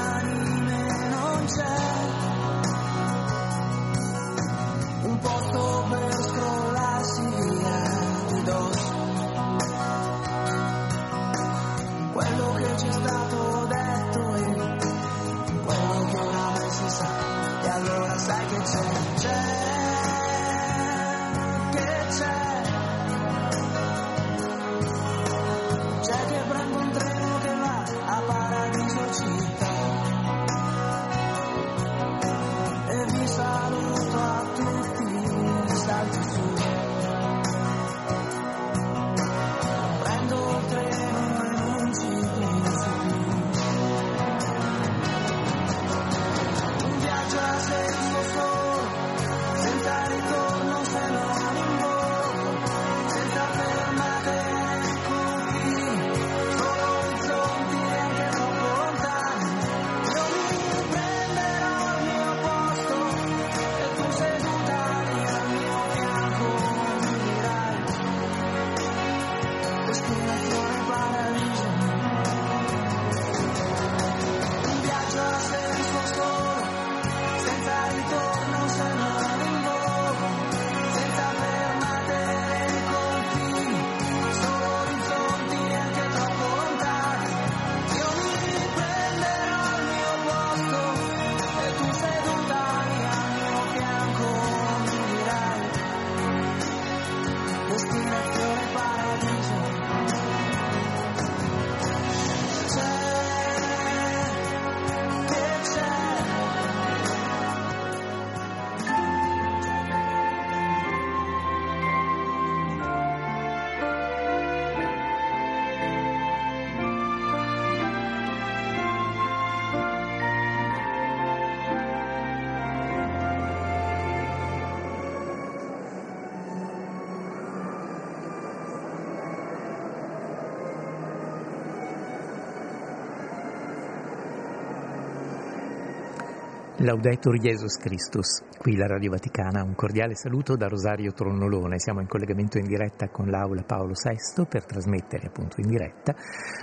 Laudetur 136.83 137.39
Jesus 137.39 137.77
Christus, 137.77 138.43
qui 138.59 138.75
la 138.75 138.87
Radio 138.87 139.11
Vaticana, 139.11 139.63
un 139.63 139.73
cordiale 139.73 140.15
saluto 140.15 140.57
da 140.57 140.67
Rosario 140.67 141.13
Tronnolone, 141.13 141.79
siamo 141.79 142.01
in 142.01 142.07
collegamento 142.07 142.57
in 142.57 142.65
diretta 142.65 143.07
con 143.07 143.29
l'Aula 143.29 143.63
Paolo 143.63 143.93
VI 143.93 144.45
per 144.49 144.65
trasmettere 144.65 145.27
appunto 145.27 145.61
in 145.61 145.69
diretta 145.69 146.13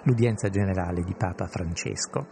l'udienza 0.04 0.50
generale 0.50 1.00
di 1.04 1.14
Papa 1.16 1.46
Francesco 1.46 2.26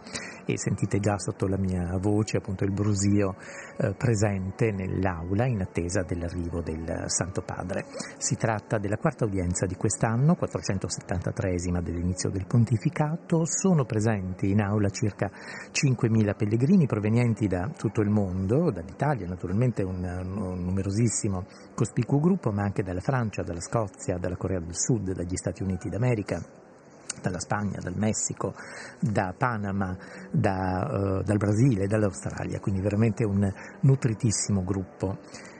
e 0.49 0.57
sentite 0.57 0.99
già 0.99 1.17
sotto 1.19 1.47
la 1.47 1.57
mia 1.57 1.95
voce 1.99 2.37
appunto 2.37 2.63
il 2.63 2.71
brusio 2.71 3.35
eh, 3.77 3.93
presente 3.93 4.71
nell'Aula 4.71 5.45
in 5.45 5.61
attesa 5.61 6.01
dell'arrivo 6.01 6.61
del 6.61 7.03
Santo 7.05 7.41
Padre. 7.41 7.85
Si 8.17 8.35
tratta 8.35 8.79
della 8.79 8.97
quarta 8.97 9.25
udienza 9.25 9.67
di 9.67 9.75
quest'anno, 9.75 10.35
473esima 10.39 11.81
dell'inizio 11.81 12.31
del 12.31 12.47
pontificato, 12.47 13.45
sono 13.45 13.85
presenti 13.85 14.49
in 14.49 14.61
Aula 14.61 14.89
circa 14.89 15.29
5.000 15.71 16.35
pellegrini 16.35 16.87
provenienti 16.87 17.45
da 17.45 17.69
tutto 17.77 18.01
il 18.01 18.09
mondo, 18.09 18.71
dall'Italia 18.71 19.27
naturalmente 19.27 19.83
un, 19.83 20.03
un 20.03 20.63
numerosissimo 20.63 21.45
cospicuo 21.75 22.19
gruppo, 22.19 22.51
ma 22.51 22.63
anche 22.63 22.81
dalla 22.81 23.01
Francia, 23.01 23.43
dalla 23.43 23.61
Scozia, 23.61 24.17
dalla 24.17 24.35
Corea 24.35 24.59
del 24.59 24.75
Sud, 24.75 25.11
dagli 25.11 25.35
Stati 25.35 25.61
Uniti 25.61 25.89
d'America, 25.89 26.58
dalla 27.21 27.39
Spagna, 27.39 27.79
dal 27.81 27.95
Messico, 27.95 28.53
da 28.99 29.33
Panama, 29.37 29.95
da, 30.31 30.87
uh, 30.91 31.23
dal 31.23 31.37
Brasile, 31.37 31.87
dall'Australia, 31.87 32.59
quindi 32.59 32.81
veramente 32.81 33.25
un 33.25 33.51
nutritissimo 33.81 34.63
gruppo 34.63 35.17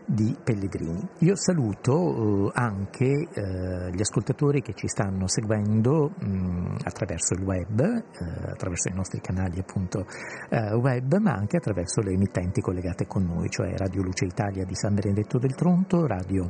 di 0.10 0.36
pellegrini. 0.44 1.08
Io 1.20 1.36
saluto 1.36 2.48
eh, 2.48 2.52
anche 2.56 3.06
eh, 3.06 3.92
gli 3.92 4.02
ascoltatori 4.02 4.62
che 4.62 4.74
ci 4.74 4.88
stanno 4.88 5.28
seguendo 5.28 6.10
mh, 6.18 6.78
attraverso 6.84 7.36
il 7.36 7.44
web, 7.44 7.80
eh, 7.80 8.52
attraverso 8.52 8.90
i 8.90 8.96
nostri 8.96 9.22
canali 9.22 9.60
appunto 9.60 10.06
web, 10.50 11.18
ma 11.20 11.34
anche 11.34 11.58
attraverso 11.58 12.02
le 12.02 12.14
emittenti 12.14 12.62
collegate 12.62 13.06
con 13.06 13.24
noi, 13.24 13.50
cioè 13.50 13.76
Radio 13.76 14.02
Luce 14.02 14.26
Italia 14.26 14.66
di 14.66 14.74
San 14.74 14.96
Benedetto 14.96 15.38
del 15.38 15.54
Tronto, 15.54 16.08
Radio 16.08 16.50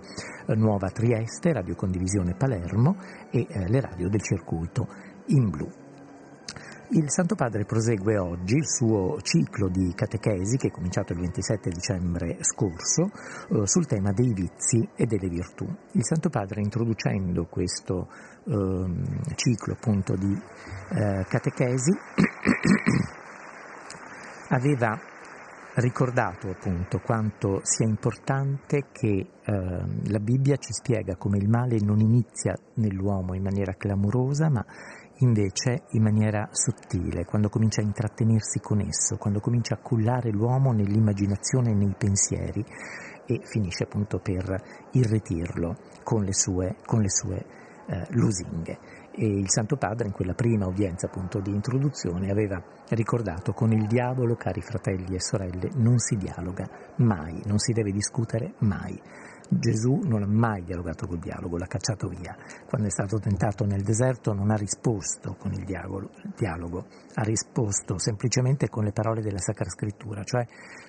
Nuova 0.55 0.89
Trieste, 0.89 1.51
Radio 1.51 1.75
Condivisione 1.75 2.35
Palermo 2.35 2.95
e 3.29 3.45
le 3.67 3.81
radio 3.81 4.07
del 4.07 4.21
circuito 4.21 4.87
in 5.27 5.49
blu. 5.49 5.88
Il 6.91 7.11
Santo 7.11 7.35
Padre 7.35 7.65
prosegue 7.65 8.17
oggi 8.17 8.55
il 8.55 8.67
suo 8.67 9.21
ciclo 9.21 9.69
di 9.69 9.93
catechesi 9.93 10.57
che 10.57 10.69
è 10.69 10.71
cominciato 10.71 11.13
il 11.13 11.19
27 11.19 11.69
dicembre 11.69 12.37
scorso 12.41 13.11
eh, 13.51 13.67
sul 13.67 13.85
tema 13.85 14.11
dei 14.11 14.33
vizi 14.33 14.89
e 14.95 15.05
delle 15.05 15.29
virtù. 15.29 15.67
Il 15.91 16.03
Santo 16.03 16.29
Padre 16.29 16.61
introducendo 16.61 17.45
questo 17.45 18.07
eh, 18.43 19.35
ciclo 19.35 19.73
appunto 19.73 20.15
di 20.15 20.33
eh, 20.33 21.25
catechesi 21.29 21.91
aveva 24.49 24.99
ricordato 25.75 26.49
appunto 26.49 26.99
quanto 26.99 27.59
sia 27.63 27.85
importante 27.85 28.87
che 28.91 29.09
eh, 29.09 29.27
la 29.43 30.19
Bibbia 30.19 30.57
ci 30.57 30.73
spiega 30.73 31.15
come 31.15 31.37
il 31.37 31.47
male 31.47 31.77
non 31.81 31.99
inizia 31.99 32.57
nell'uomo 32.75 33.35
in 33.35 33.43
maniera 33.43 33.75
clamorosa, 33.75 34.49
ma 34.49 34.65
invece 35.19 35.83
in 35.91 36.03
maniera 36.03 36.47
sottile, 36.51 37.25
quando 37.25 37.49
comincia 37.49 37.81
a 37.81 37.85
intrattenersi 37.85 38.59
con 38.59 38.79
esso, 38.81 39.17
quando 39.17 39.39
comincia 39.39 39.75
a 39.75 39.79
cullare 39.81 40.31
l'uomo 40.31 40.71
nell'immaginazione 40.71 41.71
e 41.71 41.75
nei 41.75 41.95
pensieri 41.97 42.63
e 43.25 43.41
finisce 43.43 43.83
appunto 43.83 44.19
per 44.19 44.89
irretirlo 44.91 45.75
con 46.03 46.23
le 46.23 46.33
sue, 46.33 46.77
con 46.85 47.01
le 47.01 47.09
sue 47.09 47.45
eh, 47.87 48.05
lusinghe. 48.11 48.77
E 49.11 49.25
il 49.25 49.49
Santo 49.49 49.75
Padre 49.75 50.07
in 50.07 50.13
quella 50.13 50.33
prima 50.33 50.67
udienza 50.67 51.07
appunto 51.07 51.39
di 51.39 51.51
introduzione 51.51 52.31
aveva 52.31 52.61
ricordato 52.89 53.51
con 53.51 53.71
il 53.73 53.87
diavolo, 53.87 54.35
cari 54.35 54.61
fratelli 54.61 55.15
e 55.15 55.19
sorelle, 55.19 55.69
non 55.75 55.97
si 55.97 56.15
dialoga 56.15 56.67
mai, 56.97 57.41
non 57.45 57.57
si 57.57 57.73
deve 57.73 57.91
discutere 57.91 58.53
mai. 58.59 58.99
Gesù 59.51 60.01
non 60.03 60.21
ha 60.21 60.27
mai 60.27 60.63
dialogato 60.63 61.07
col 61.07 61.17
dialogo, 61.17 61.57
l'ha 61.57 61.65
cacciato 61.65 62.07
via. 62.07 62.35
Quando 62.67 62.87
è 62.87 62.91
stato 62.91 63.17
tentato 63.17 63.65
nel 63.65 63.81
deserto 63.81 64.31
non 64.31 64.51
ha 64.51 64.55
risposto 64.55 65.35
con 65.39 65.51
il 65.53 65.63
dialogo, 65.65 66.85
ha 67.15 67.23
risposto 67.23 67.97
semplicemente 67.97 68.69
con 68.69 68.83
le 68.83 68.91
parole 68.91 69.21
della 69.21 69.39
Sacra 69.39 69.67
Scrittura, 69.69 70.23
cioè 70.23 70.45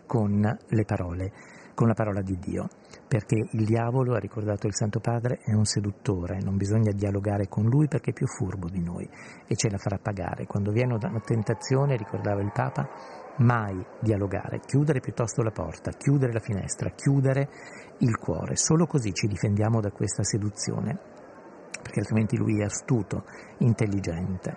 con 0.07 0.41
le 0.41 0.85
parole, 0.85 1.33
con 1.75 1.89
la 1.89 1.95
parola 1.95 2.21
di 2.21 2.37
Dio. 2.39 2.69
Perché 3.09 3.49
il 3.51 3.65
diavolo, 3.65 4.15
ha 4.15 4.19
ricordato 4.19 4.67
il 4.67 4.75
Santo 4.75 5.01
Padre, 5.01 5.39
è 5.43 5.55
un 5.55 5.65
seduttore, 5.65 6.39
non 6.43 6.59
bisogna 6.59 6.93
dialogare 6.93 7.49
con 7.49 7.65
lui 7.65 7.89
perché 7.89 8.11
è 8.11 8.15
più 8.15 8.27
furbo 8.27 8.69
di 8.69 8.83
noi 8.83 9.09
e 9.47 9.57
ce 9.57 9.71
la 9.71 9.79
farà 9.79 9.97
pagare. 9.97 10.45
Quando 10.47 10.71
viene 10.71 10.95
una 10.95 11.21
tentazione, 11.21 11.97
ricordava 11.97 12.43
il 12.43 12.53
Papa, 12.53 12.87
mai 13.41 13.84
dialogare, 14.01 14.61
chiudere 14.61 15.01
piuttosto 15.01 15.43
la 15.43 15.51
porta, 15.51 15.91
chiudere 15.93 16.32
la 16.32 16.41
finestra, 16.41 16.91
chiudere 16.91 17.49
il 17.99 18.16
cuore. 18.16 18.57
Solo 18.57 18.86
così 18.86 19.12
ci 19.12 19.26
difendiamo 19.26 19.80
da 19.80 19.91
questa 19.91 20.22
seduzione, 20.22 20.99
perché 21.82 22.01
altrimenti 22.01 22.36
lui 22.36 22.61
è 22.61 22.64
astuto, 22.64 23.24
intelligente. 23.59 24.57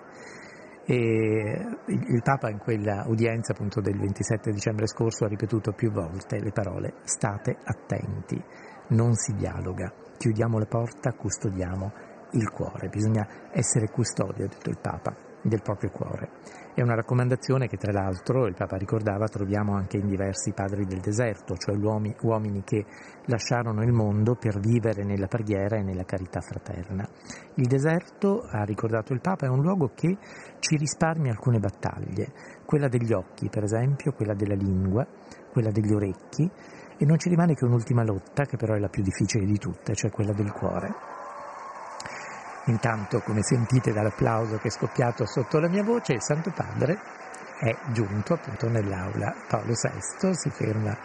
E 0.86 1.66
il 1.86 2.22
Papa 2.22 2.50
in 2.50 2.58
quella 2.58 3.04
udienza 3.06 3.52
appunto 3.52 3.80
del 3.80 3.98
27 3.98 4.50
dicembre 4.50 4.86
scorso 4.86 5.24
ha 5.24 5.28
ripetuto 5.28 5.72
più 5.72 5.90
volte 5.90 6.38
le 6.40 6.52
parole 6.52 6.96
state 7.04 7.56
attenti, 7.64 8.42
non 8.88 9.14
si 9.14 9.32
dialoga, 9.34 9.90
chiudiamo 10.18 10.58
la 10.58 10.66
porta, 10.66 11.14
custodiamo 11.14 11.92
il 12.32 12.50
cuore, 12.50 12.88
bisogna 12.88 13.26
essere 13.50 13.88
custodi, 13.88 14.42
ha 14.42 14.46
detto 14.46 14.68
il 14.68 14.78
Papa, 14.78 15.14
del 15.42 15.62
proprio 15.62 15.90
cuore. 15.90 16.28
È 16.76 16.82
una 16.82 16.96
raccomandazione 16.96 17.68
che 17.68 17.76
tra 17.76 17.92
l'altro 17.92 18.48
il 18.48 18.56
Papa 18.56 18.76
ricordava 18.76 19.28
troviamo 19.28 19.76
anche 19.76 19.96
in 19.96 20.08
diversi 20.08 20.50
padri 20.52 20.84
del 20.86 20.98
deserto, 20.98 21.54
cioè 21.56 21.76
uomini, 21.76 22.64
che 22.64 22.84
lasciarono 23.26 23.84
il 23.84 23.92
mondo 23.92 24.34
per 24.34 24.58
vivere 24.58 25.04
nella 25.04 25.28
preghiera 25.28 25.76
e 25.76 25.84
nella 25.84 26.02
carità 26.02 26.40
fraterna. 26.40 27.06
Il 27.54 27.68
deserto, 27.68 28.40
ha 28.50 28.64
ricordato 28.64 29.12
il 29.12 29.20
Papa, 29.20 29.46
è 29.46 29.48
un 29.48 29.62
luogo 29.62 29.92
che 29.94 30.18
ci 30.58 30.76
risparmia 30.76 31.30
alcune 31.30 31.60
battaglie, 31.60 32.32
quella 32.66 32.88
degli 32.88 33.12
occhi 33.12 33.48
per 33.48 33.62
esempio, 33.62 34.10
quella 34.10 34.34
della 34.34 34.56
lingua, 34.56 35.06
quella 35.52 35.70
degli 35.70 35.92
orecchi 35.92 36.50
e 36.98 37.04
non 37.04 37.18
ci 37.20 37.28
rimane 37.28 37.54
che 37.54 37.64
un'ultima 37.64 38.02
lotta 38.02 38.46
che 38.46 38.56
però 38.56 38.74
è 38.74 38.80
la 38.80 38.88
più 38.88 39.04
difficile 39.04 39.46
di 39.46 39.58
tutte, 39.58 39.94
cioè 39.94 40.10
quella 40.10 40.32
del 40.32 40.50
cuore. 40.50 41.13
Intanto, 42.66 43.20
come 43.20 43.42
sentite 43.42 43.92
dall'applauso 43.92 44.56
che 44.56 44.68
è 44.68 44.70
scoppiato 44.70 45.26
sotto 45.26 45.58
la 45.58 45.68
mia 45.68 45.82
voce, 45.82 46.14
il 46.14 46.22
Santo 46.22 46.50
Padre 46.50 46.98
è 47.60 47.76
giunto 47.92 48.34
appunto 48.34 48.68
nell'aula 48.68 49.34
Paolo 49.46 49.74
VI, 49.74 50.34
si 50.34 50.50
ferma 50.50 50.96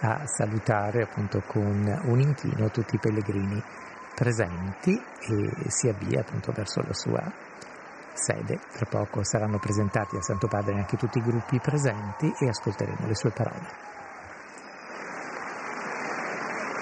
a 0.00 0.26
salutare 0.26 1.02
appunto 1.02 1.42
con 1.46 2.00
un 2.04 2.20
inchino 2.20 2.70
tutti 2.70 2.94
i 2.94 2.98
pellegrini 2.98 3.62
presenti 4.14 4.92
e 4.94 5.70
si 5.70 5.88
avvia 5.88 6.20
appunto 6.20 6.52
verso 6.52 6.80
la 6.80 6.94
sua 6.94 7.32
sede. 8.14 8.58
Tra 8.72 8.86
poco 8.86 9.22
saranno 9.22 9.58
presentati 9.58 10.16
al 10.16 10.24
Santo 10.24 10.48
Padre 10.48 10.76
anche 10.76 10.96
tutti 10.96 11.18
i 11.18 11.22
gruppi 11.22 11.60
presenti 11.60 12.32
e 12.38 12.48
ascolteremo 12.48 13.06
le 13.06 13.14
sue 13.14 13.30
parole. 13.30 13.89